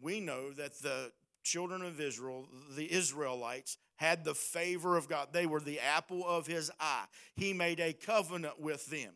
[0.00, 5.28] We know that the children of Israel, the Israelites, had the favor of God.
[5.32, 7.04] They were the apple of his eye.
[7.36, 9.12] He made a covenant with them.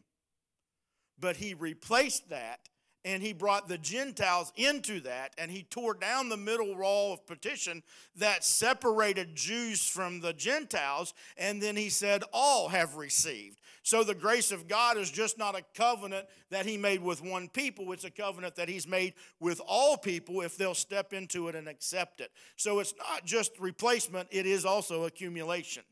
[1.18, 2.60] But he replaced that
[3.04, 7.26] and he brought the Gentiles into that, and he tore down the middle wall of
[7.26, 7.82] petition
[8.16, 13.60] that separated Jews from the Gentiles, and then he said, All have received.
[13.82, 17.48] So the grace of God is just not a covenant that he made with one
[17.48, 21.54] people, it's a covenant that he's made with all people if they'll step into it
[21.54, 22.30] and accept it.
[22.56, 25.84] So it's not just replacement, it is also accumulation.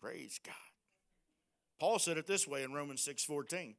[0.00, 0.65] Praise God.
[1.78, 3.76] Paul said it this way in Romans 6:14.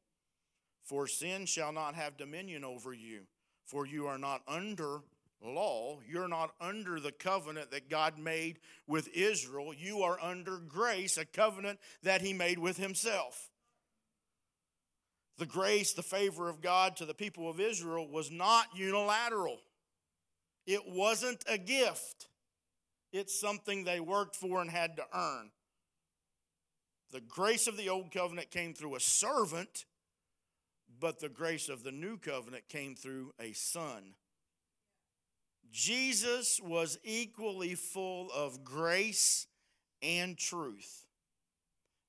[0.84, 3.26] For sin shall not have dominion over you,
[3.64, 5.02] for you are not under
[5.42, 11.16] law, you're not under the covenant that God made with Israel, you are under grace,
[11.16, 13.50] a covenant that he made with himself.
[15.36, 19.58] The grace, the favor of God to the people of Israel was not unilateral.
[20.66, 22.28] It wasn't a gift.
[23.12, 25.50] It's something they worked for and had to earn.
[27.10, 29.86] The grace of the old covenant came through a servant,
[31.00, 34.14] but the grace of the new covenant came through a son.
[35.70, 39.46] Jesus was equally full of grace
[40.02, 41.06] and truth.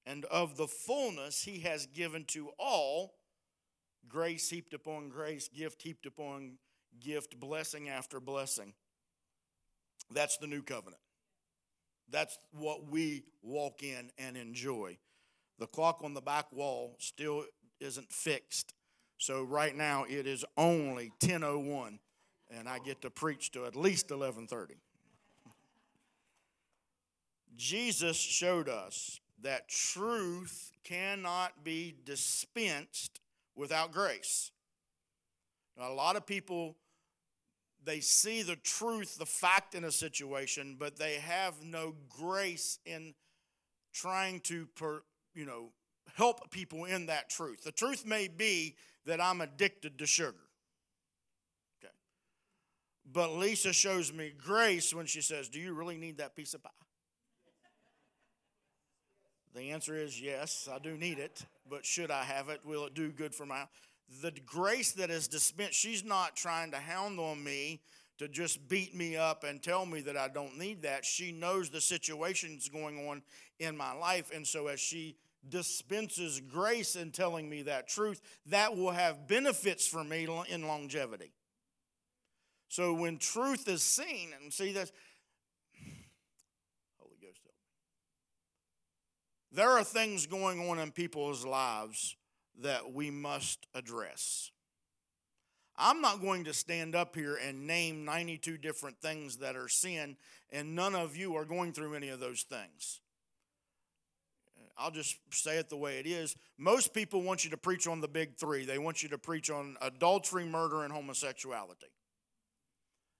[0.05, 3.13] And of the fullness he has given to all
[4.07, 6.57] grace heaped upon grace, gift heaped upon
[6.99, 8.73] gift, blessing after blessing.
[10.11, 11.01] That's the new covenant.
[12.11, 14.97] That's what we walk in and enjoy.
[15.59, 17.45] The clock on the back wall still
[17.79, 18.73] isn't fixed.
[19.17, 21.99] So right now it is only 10:01
[22.49, 24.79] and I get to preach to at least 11:30.
[27.55, 33.19] Jesus showed us that truth cannot be dispensed
[33.55, 34.51] without grace.
[35.77, 36.77] Now, a lot of people
[37.89, 43.15] they see the truth, the fact in a situation, but they have no grace in
[43.91, 45.01] trying to, per,
[45.33, 45.71] you know,
[46.15, 47.63] help people in that truth.
[47.63, 48.75] The truth may be
[49.07, 50.37] that I'm addicted to sugar.
[51.83, 51.91] Okay.
[53.11, 56.61] But Lisa shows me grace when she says, Do you really need that piece of
[56.61, 56.69] pie?
[59.55, 62.61] The answer is yes, I do need it, but should I have it?
[62.63, 63.63] Will it do good for my
[64.21, 67.81] the grace that is dispensed, she's not trying to hound on me
[68.17, 71.05] to just beat me up and tell me that I don't need that.
[71.05, 73.21] She knows the situation's going on
[73.59, 74.31] in my life.
[74.33, 75.15] And so as she
[75.47, 81.31] dispenses grace in telling me that truth, that will have benefits for me in longevity.
[82.67, 84.91] So when truth is seen, and see that,
[86.97, 87.39] Holy Ghost.
[89.51, 92.15] There are things going on in people's lives
[92.61, 94.51] that we must address.
[95.77, 100.17] I'm not going to stand up here and name 92 different things that are sin,
[100.51, 102.99] and none of you are going through any of those things.
[104.77, 106.35] I'll just say it the way it is.
[106.57, 108.65] Most people want you to preach on the big three.
[108.65, 111.87] They want you to preach on adultery, murder, and homosexuality.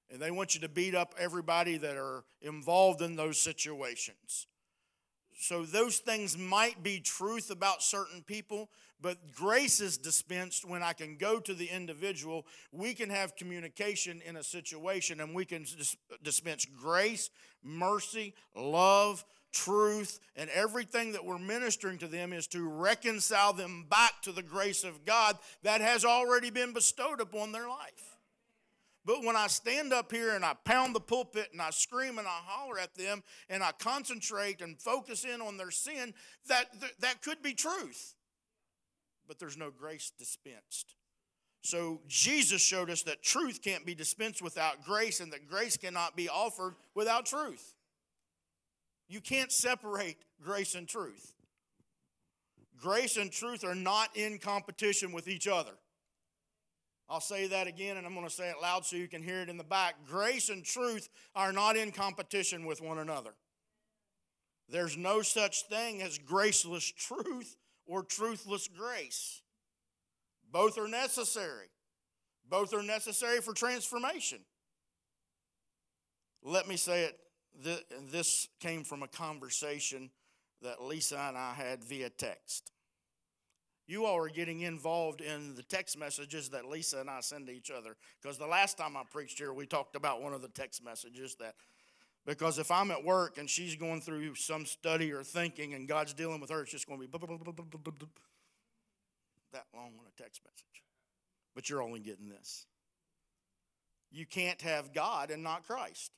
[0.09, 4.47] And they want you to beat up everybody that are involved in those situations.
[5.41, 8.69] So those things might be truth about certain people,
[9.01, 12.45] but grace is dispensed when I can go to the individual.
[12.73, 15.65] We can have communication in a situation and we can
[16.21, 17.29] dispense grace,
[17.63, 19.23] mercy, love,
[19.53, 24.43] truth, and everything that we're ministering to them is to reconcile them back to the
[24.43, 28.08] grace of God that has already been bestowed upon their life.
[29.05, 32.27] But when I stand up here and I pound the pulpit and I scream and
[32.27, 36.13] I holler at them and I concentrate and focus in on their sin,
[36.47, 36.67] that,
[36.99, 38.15] that could be truth.
[39.27, 40.95] But there's no grace dispensed.
[41.61, 46.15] So Jesus showed us that truth can't be dispensed without grace and that grace cannot
[46.15, 47.75] be offered without truth.
[49.07, 51.33] You can't separate grace and truth.
[52.81, 55.71] Grace and truth are not in competition with each other.
[57.09, 59.41] I'll say that again, and I'm going to say it loud so you can hear
[59.41, 59.95] it in the back.
[60.07, 63.31] Grace and truth are not in competition with one another.
[64.69, 67.57] There's no such thing as graceless truth
[67.87, 69.41] or truthless grace.
[70.51, 71.67] Both are necessary.
[72.47, 74.39] Both are necessary for transformation.
[76.43, 77.19] Let me say it
[78.11, 80.11] this came from a conversation
[80.61, 82.71] that Lisa and I had via text.
[83.89, 87.53] You all are getting involved in the text messages that Lisa and I send to
[87.53, 87.97] each other.
[88.21, 91.33] Because the last time I preached here, we talked about one of the text messages
[91.39, 91.55] that,
[92.23, 96.13] because if I'm at work and she's going through some study or thinking and God's
[96.13, 97.11] dealing with her, it's just going to be
[99.51, 100.83] that long on a text message.
[101.55, 102.67] But you're only getting this.
[104.11, 106.11] You can't have God and not Christ.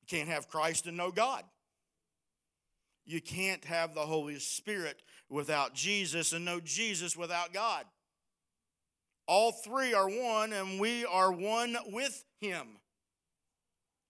[0.00, 1.44] You can't have Christ and no God.
[3.06, 7.84] You can't have the Holy Spirit without Jesus and no Jesus without God.
[9.26, 12.66] All three are one, and we are one with Him.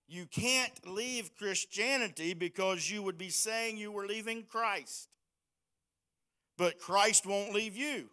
[0.07, 5.09] You can't leave Christianity because you would be saying you were leaving Christ.
[6.57, 8.11] But Christ won't leave you.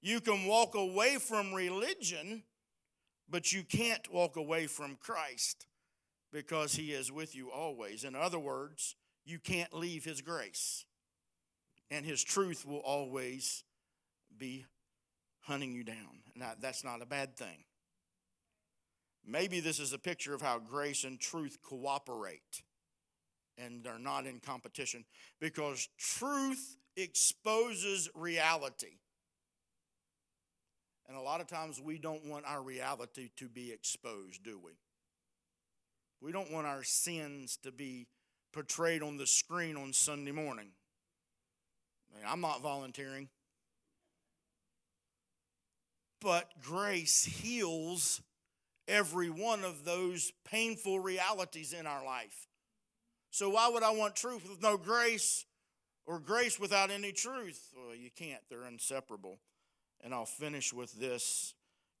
[0.00, 2.42] You can walk away from religion,
[3.28, 5.66] but you can't walk away from Christ
[6.32, 8.04] because he is with you always.
[8.04, 8.96] In other words,
[9.28, 10.84] you can't leave his grace.
[11.90, 13.64] And his truth will always
[14.36, 14.66] be
[15.40, 16.22] hunting you down.
[16.34, 17.64] Now, that's not a bad thing.
[19.26, 22.62] Maybe this is a picture of how grace and truth cooperate
[23.58, 25.04] and they're not in competition
[25.40, 28.98] because truth exposes reality.
[31.08, 34.72] And a lot of times we don't want our reality to be exposed, do we?
[36.20, 38.06] We don't want our sins to be
[38.52, 40.68] portrayed on the screen on Sunday morning.
[42.10, 43.28] I mean, I'm not volunteering.
[46.20, 48.20] But grace heals
[48.88, 52.48] every one of those painful realities in our life.
[53.30, 55.44] So, why would I want truth with no grace
[56.06, 57.72] or grace without any truth?
[57.76, 59.38] Well, you can't, they're inseparable.
[60.02, 61.54] And I'll finish with this.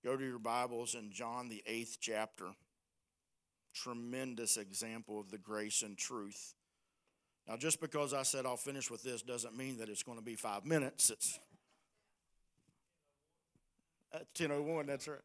[0.04, 2.46] Go to your Bibles in John, the eighth chapter
[3.74, 6.54] tremendous example of the grace and truth.
[7.48, 10.24] Now, just because I said I'll finish with this doesn't mean that it's going to
[10.24, 11.10] be five minutes.
[11.10, 11.38] It's
[14.12, 15.18] uh, at 1001, that's right.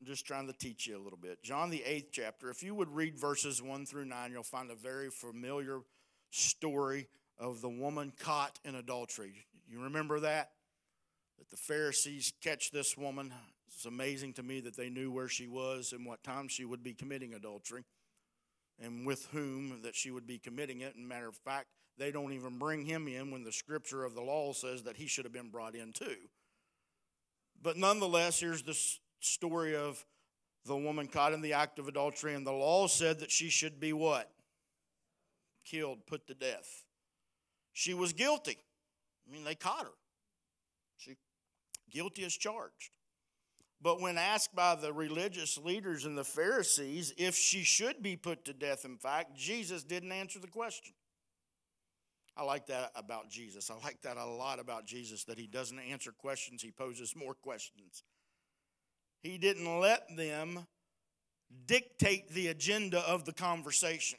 [0.00, 1.42] I'm just trying to teach you a little bit.
[1.42, 4.74] John, the eighth chapter, if you would read verses 1 through 9, you'll find a
[4.74, 5.80] very familiar
[6.30, 7.08] story
[7.38, 9.32] of the woman caught in adultery.
[9.68, 10.52] You remember that?
[11.38, 13.32] That the Pharisees catch this woman
[13.74, 16.82] it's amazing to me that they knew where she was and what time she would
[16.82, 17.84] be committing adultery
[18.82, 20.96] and with whom that she would be committing it.
[20.96, 21.66] And matter of fact,
[21.98, 25.06] they don't even bring him in when the scripture of the law says that he
[25.06, 26.16] should have been brought in too.
[27.60, 28.78] But nonetheless, here's the
[29.20, 30.04] story of
[30.64, 33.80] the woman caught in the act of adultery, and the law said that she should
[33.80, 34.30] be what?
[35.64, 36.84] Killed, put to death.
[37.72, 38.58] She was guilty.
[39.28, 39.92] I mean, they caught her.
[40.96, 41.16] She
[41.90, 42.90] guilty as charged.
[43.80, 48.44] But when asked by the religious leaders and the Pharisees if she should be put
[48.46, 50.94] to death, in fact, Jesus didn't answer the question.
[52.36, 53.70] I like that about Jesus.
[53.70, 57.34] I like that a lot about Jesus that he doesn't answer questions, he poses more
[57.34, 58.02] questions.
[59.22, 60.66] He didn't let them
[61.66, 64.18] dictate the agenda of the conversation.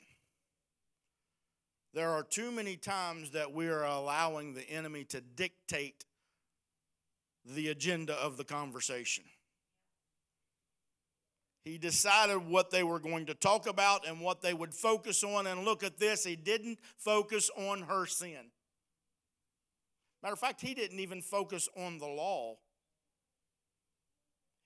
[1.93, 6.05] There are too many times that we are allowing the enemy to dictate
[7.45, 9.23] the agenda of the conversation.
[11.65, 15.45] He decided what they were going to talk about and what they would focus on.
[15.45, 18.51] And look at this, he didn't focus on her sin.
[20.23, 22.55] Matter of fact, he didn't even focus on the law,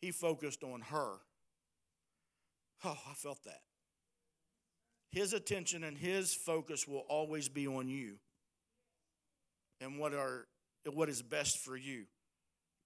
[0.02, 1.16] he focused on her.
[2.86, 3.62] Oh, I felt that.
[5.14, 8.16] his attention and his focus will always be on you
[9.80, 10.48] and what are
[10.92, 12.06] what is best for you.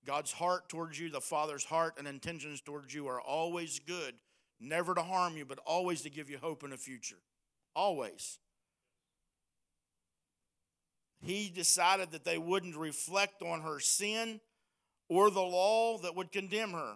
[0.08, 4.16] God's heart towards you, the Father's heart and intentions towards you are always good,
[4.58, 7.18] never to harm you, but always to give you hope in the future.
[7.76, 8.39] Always.
[11.22, 14.39] He decided that they wouldn't reflect on her sin
[15.10, 16.95] or the law that would condemn her.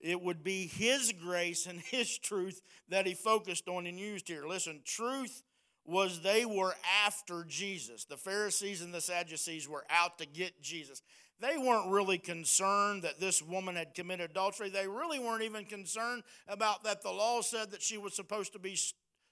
[0.00, 4.44] It would be His grace and His truth that He focused on and used here.
[4.44, 5.44] Listen, truth
[5.84, 6.74] was they were
[7.06, 8.04] after Jesus.
[8.04, 11.02] The Pharisees and the Sadducees were out to get Jesus.
[11.40, 14.68] They weren't really concerned that this woman had committed adultery.
[14.68, 18.58] They really weren't even concerned about that the law said that she was supposed to
[18.58, 18.78] be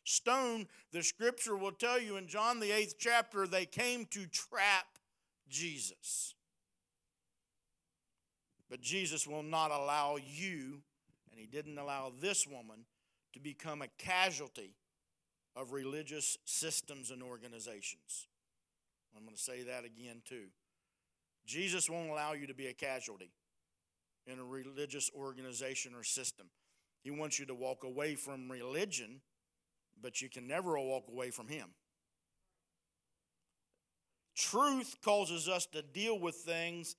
[0.04, 0.68] stoned.
[0.90, 4.86] The scripture will tell you in John the eighth chapter, they came to trap
[5.50, 6.34] Jesus.
[8.70, 10.82] But Jesus will not allow you,
[11.30, 12.86] and he didn't allow this woman,
[13.34, 14.74] to become a casualty
[15.54, 18.28] of religious systems and organizations.
[19.14, 20.46] I'm going to say that again, too.
[21.49, 23.32] Jesus won't allow you to be a casualty
[24.26, 26.46] in a religious organization or system.
[27.03, 29.22] He wants you to walk away from religion,
[30.01, 31.70] but you can never walk away from Him.
[34.36, 36.96] Truth causes us to deal with things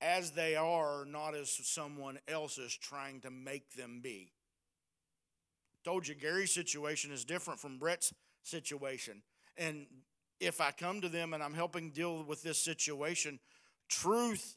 [0.00, 4.32] as they are, not as someone else is trying to make them be.
[5.84, 9.22] Told you Gary's situation is different from Brett's situation.
[9.56, 9.86] And
[10.40, 13.38] if I come to them and I'm helping deal with this situation,
[13.92, 14.56] truth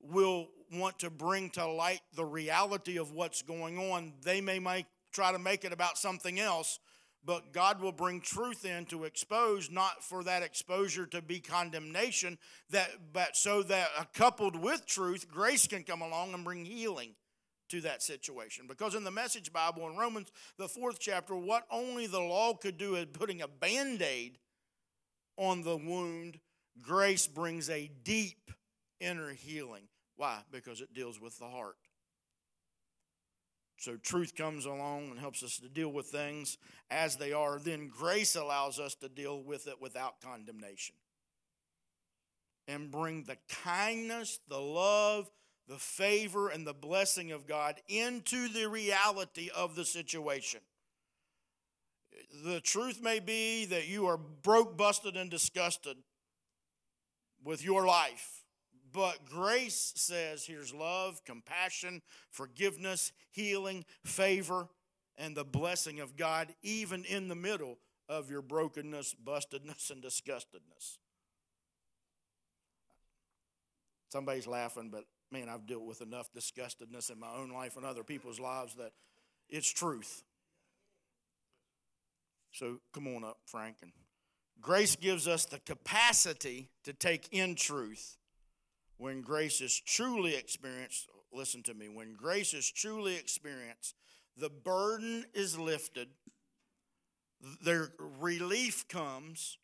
[0.00, 4.14] will want to bring to light the reality of what's going on.
[4.22, 6.78] They may make, try to make it about something else,
[7.24, 12.38] but God will bring truth in to expose, not for that exposure to be condemnation,
[12.70, 17.14] that but so that uh, coupled with truth, grace can come along and bring healing
[17.68, 18.66] to that situation.
[18.68, 22.78] Because in the Message Bible in Romans, the fourth chapter, what only the law could
[22.78, 24.38] do is putting a band aid
[25.36, 26.38] on the wound,
[26.82, 28.50] grace brings a deep
[29.00, 29.88] inner healing.
[30.16, 30.40] Why?
[30.50, 31.76] Because it deals with the heart.
[33.78, 36.56] So truth comes along and helps us to deal with things
[36.90, 37.58] as they are.
[37.58, 40.94] Then grace allows us to deal with it without condemnation
[42.66, 45.30] and bring the kindness, the love,
[45.68, 50.60] the favor, and the blessing of God into the reality of the situation.
[52.44, 55.96] The truth may be that you are broke, busted, and disgusted
[57.46, 58.42] with your life.
[58.92, 64.68] But grace says here's love, compassion, forgiveness, healing, favor,
[65.16, 67.78] and the blessing of God, even in the middle
[68.08, 70.98] of your brokenness, bustedness, and disgustedness.
[74.08, 78.04] Somebody's laughing, but man, I've dealt with enough disgustedness in my own life and other
[78.04, 78.92] people's lives that
[79.48, 80.22] it's truth.
[82.52, 83.76] So come on up, Frank.
[83.82, 83.92] And
[84.60, 88.16] grace gives us the capacity to take in truth
[88.98, 93.94] when grace is truly experienced, listen to me, when grace is truly experienced,
[94.36, 96.08] the burden is lifted,
[97.62, 97.90] their
[98.20, 99.58] relief comes,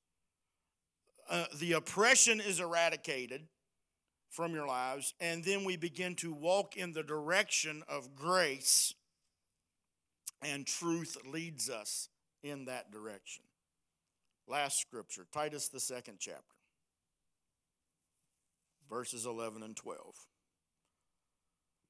[1.30, 3.43] uh, the oppression is eradicated
[4.28, 8.95] from your lives, and then we begin to walk in the direction of grace,
[10.43, 12.09] and truth leads us
[12.43, 13.45] in that direction.
[14.49, 16.57] Last scripture, Titus, the second chapter
[18.93, 20.14] verses 11 and 12.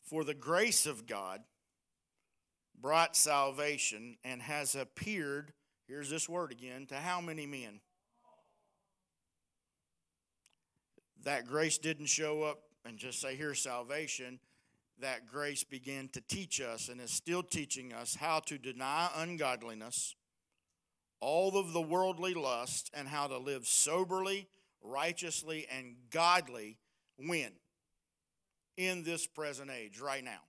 [0.04, 1.40] For the grace of God
[2.80, 5.52] brought salvation and has appeared,
[5.88, 7.80] here's this word again, to how many men?
[11.24, 14.38] That grace didn't show up and just say, here's salvation.
[15.00, 20.14] That grace began to teach us and is still teaching us how to deny ungodliness,
[21.22, 24.48] all of the worldly lust, and how to live soberly,
[24.82, 26.76] righteously, and godly
[27.16, 27.52] when?
[28.76, 30.40] In this present age, right now.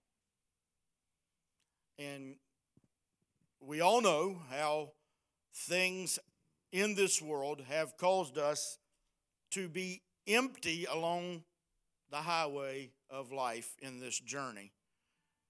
[2.00, 2.36] And
[3.62, 4.92] we all know how
[5.54, 6.18] things
[6.72, 8.80] in this world have caused us
[9.52, 11.44] to be empty along
[12.10, 14.72] the highway of life in this journey.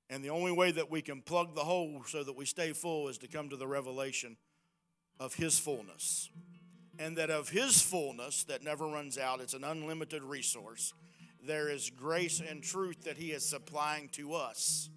[0.10, 3.08] And the only way that we can plug the hole so that we stay full
[3.08, 4.36] is to come to the revelation
[5.20, 6.30] of His fullness.
[7.00, 10.94] And that of His fullness that never runs out, it's an unlimited resource
[11.46, 14.90] there is grace and truth that He is supplying to us.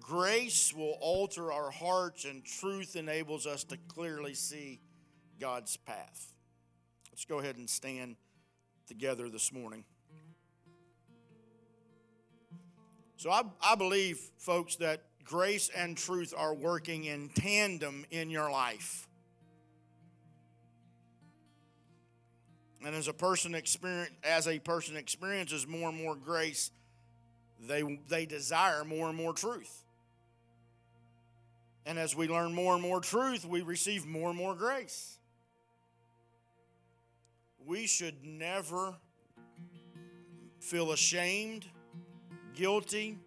[0.00, 4.80] Grace will alter our hearts, and truth enables us to clearly see
[5.38, 6.34] God's path.
[7.12, 8.16] Let's go ahead and stand
[8.88, 9.84] together this morning.
[13.16, 18.50] So, I, I believe, folks, that grace and truth are working in tandem in your
[18.50, 19.08] life.
[22.84, 26.70] And as a person experience, as a person experiences more and more grace,
[27.68, 29.84] they they desire more and more truth.
[31.86, 35.18] And as we learn more and more truth, we receive more and more grace.
[37.64, 38.94] We should never
[40.60, 41.66] feel ashamed,
[42.54, 43.18] guilty,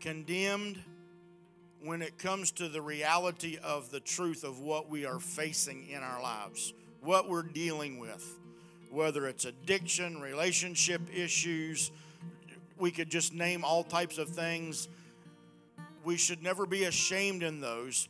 [0.00, 0.82] condemned
[1.84, 6.02] when it comes to the reality of the truth of what we are facing in
[6.02, 8.38] our lives, what we're dealing with
[8.92, 11.90] whether it's addiction, relationship issues,
[12.78, 14.88] we could just name all types of things.
[16.04, 18.08] We should never be ashamed in those.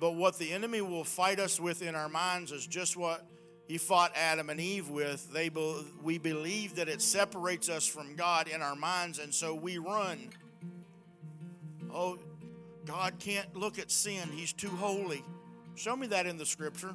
[0.00, 3.24] But what the enemy will fight us with in our minds is just what
[3.68, 5.32] he fought Adam and Eve with.
[5.32, 5.50] They
[6.02, 10.30] we believe that it separates us from God in our minds, and so we run.
[11.92, 12.18] Oh,
[12.86, 15.22] God can't look at sin, He's too holy.
[15.76, 16.94] Show me that in the scripture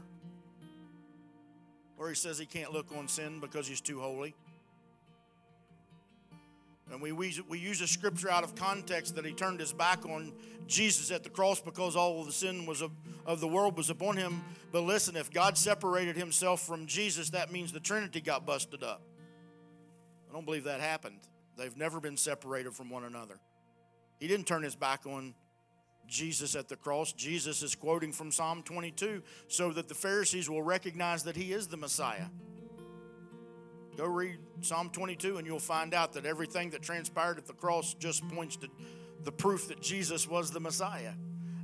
[1.99, 4.33] where he says he can't look on sin because he's too holy.
[6.89, 10.05] And we, we, we use a scripture out of context that he turned his back
[10.05, 10.31] on
[10.65, 12.91] Jesus at the cross because all of the sin was of,
[13.25, 14.41] of the world was upon him.
[14.71, 19.01] But listen, if God separated himself from Jesus, that means the Trinity got busted up.
[20.29, 21.19] I don't believe that happened.
[21.57, 23.39] They've never been separated from one another.
[24.21, 25.33] He didn't turn his back on
[26.08, 27.14] Jesus at the cross.
[27.14, 31.68] Jesus is quoting from Psalm 22 so that the Pharisees will recognize that he is
[31.68, 32.26] the Messiah.
[33.97, 37.93] Go read Psalm 22 and you'll find out that everything that transpired at the cross
[37.93, 38.70] just points to
[39.24, 41.14] the proof that Jesus was the Messiah.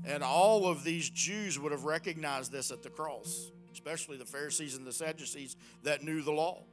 [0.05, 4.75] And all of these Jews would have recognized this at the cross, especially the Pharisees
[4.75, 6.63] and the Sadducees that knew the law.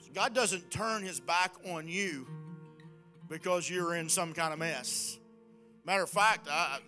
[0.00, 2.26] So God doesn't turn his back on you
[3.28, 5.18] because you're in some kind of mess.
[5.88, 6.80] Matter of fact, I,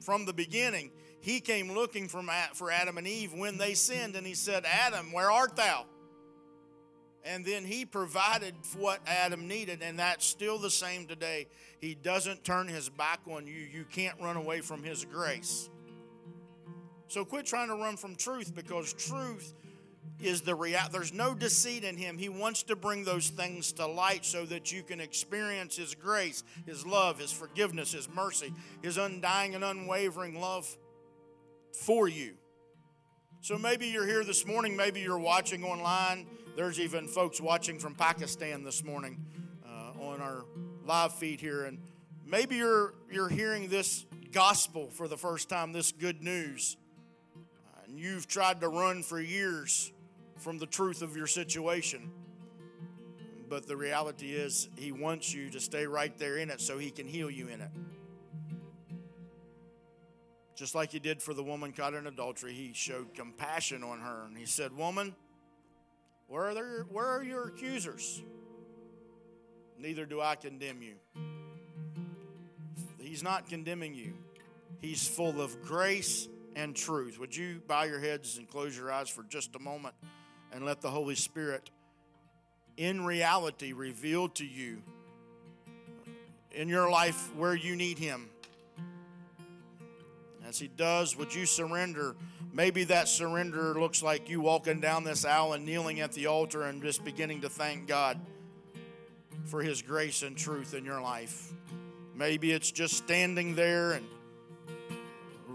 [0.00, 0.90] from the beginning,
[1.20, 2.22] he came looking for,
[2.52, 5.86] for Adam and Eve when they sinned, and he said, Adam, where art thou?
[7.24, 11.46] And then he provided what Adam needed, and that's still the same today.
[11.80, 13.54] He doesn't turn his back on you.
[13.54, 15.70] You can't run away from his grace.
[17.08, 19.54] So quit trying to run from truth because truth
[20.20, 20.92] is the reality.
[20.92, 22.18] There's no deceit in him.
[22.18, 26.44] He wants to bring those things to light so that you can experience his grace,
[26.66, 30.76] his love, his forgiveness, his mercy, his undying and unwavering love
[31.72, 32.34] for you.
[33.40, 36.26] So maybe you're here this morning, maybe you're watching online.
[36.54, 39.24] There's even folks watching from Pakistan this morning
[39.66, 40.44] uh, on our
[40.84, 41.78] live feed here, and
[42.24, 46.76] maybe you're you're hearing this gospel for the first time, this good news,
[47.92, 49.92] and you've tried to run for years
[50.38, 52.10] from the truth of your situation.
[53.50, 56.90] But the reality is, He wants you to stay right there in it so He
[56.90, 57.68] can heal you in it.
[60.54, 64.24] Just like He did for the woman caught in adultery, He showed compassion on her
[64.26, 65.14] and He said, Woman,
[66.28, 68.22] where are, there, where are your accusers?
[69.78, 70.94] Neither do I condemn you.
[72.98, 74.14] He's not condemning you,
[74.80, 77.18] He's full of grace and truth.
[77.18, 79.94] Would you bow your heads and close your eyes for just a moment?
[80.52, 81.70] and let the Holy Spirit,
[82.76, 84.82] in reality, reveal to you
[86.52, 88.28] in your life where you need Him.
[90.46, 92.14] As He does, would you surrender?
[92.52, 96.62] Maybe that surrender looks like you walking down this aisle and kneeling at the altar
[96.64, 98.20] and just beginning to thank God
[99.46, 101.52] for His grace and truth in your life.
[102.14, 104.06] Maybe it's just standing there and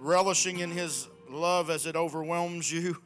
[0.01, 2.97] relishing in His love as it overwhelms you.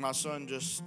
[0.00, 0.82] my son just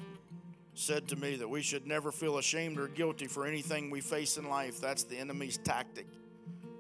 [0.74, 4.38] said to me that we should never feel ashamed or guilty for anything we face
[4.38, 4.82] in life.
[4.82, 6.08] That's the enemy's tactic.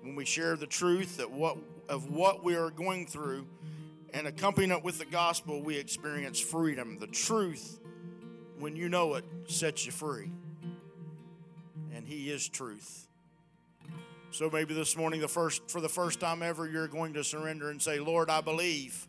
[0.01, 1.57] When we share the truth that what,
[1.87, 3.47] of what we are going through
[4.13, 6.97] and accompany it with the gospel, we experience freedom.
[6.99, 7.79] The truth,
[8.59, 10.31] when you know it, sets you free.
[11.93, 13.07] And He is truth.
[14.31, 17.69] So maybe this morning, the first for the first time ever, you're going to surrender
[17.69, 19.07] and say, Lord, I believe.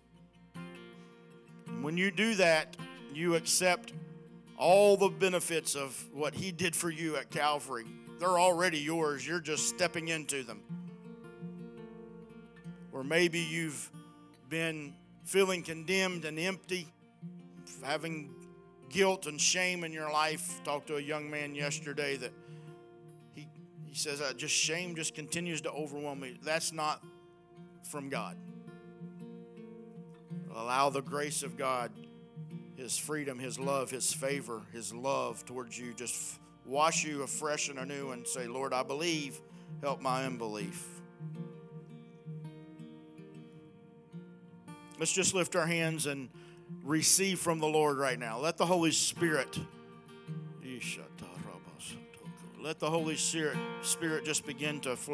[1.66, 2.76] And when you do that,
[3.14, 3.95] you accept
[4.59, 7.87] all the benefits of what He did for you at Calvary.
[8.18, 10.61] They're already yours, you're just stepping into them.
[12.93, 13.91] Or maybe you've
[14.49, 16.87] been feeling condemned and empty,
[17.82, 18.30] having
[18.89, 20.61] guilt and shame in your life.
[20.64, 22.32] Talked to a young man yesterday that
[23.95, 26.36] he, says, uh, just shame just continues to overwhelm me.
[26.42, 27.01] That's not
[27.88, 28.36] from God.
[30.53, 31.92] Allow the grace of God
[32.76, 37.78] His freedom, His love, His favor, His love towards you just wash you afresh and
[37.78, 39.40] anew and say, Lord, I believe,
[39.80, 40.84] help my unbelief.
[44.99, 46.30] Let's just lift our hands and
[46.82, 48.40] receive from the Lord right now.
[48.40, 49.57] Let the Holy Spirit.
[52.64, 55.12] Let the Holy Spirit, Spirit just begin to flow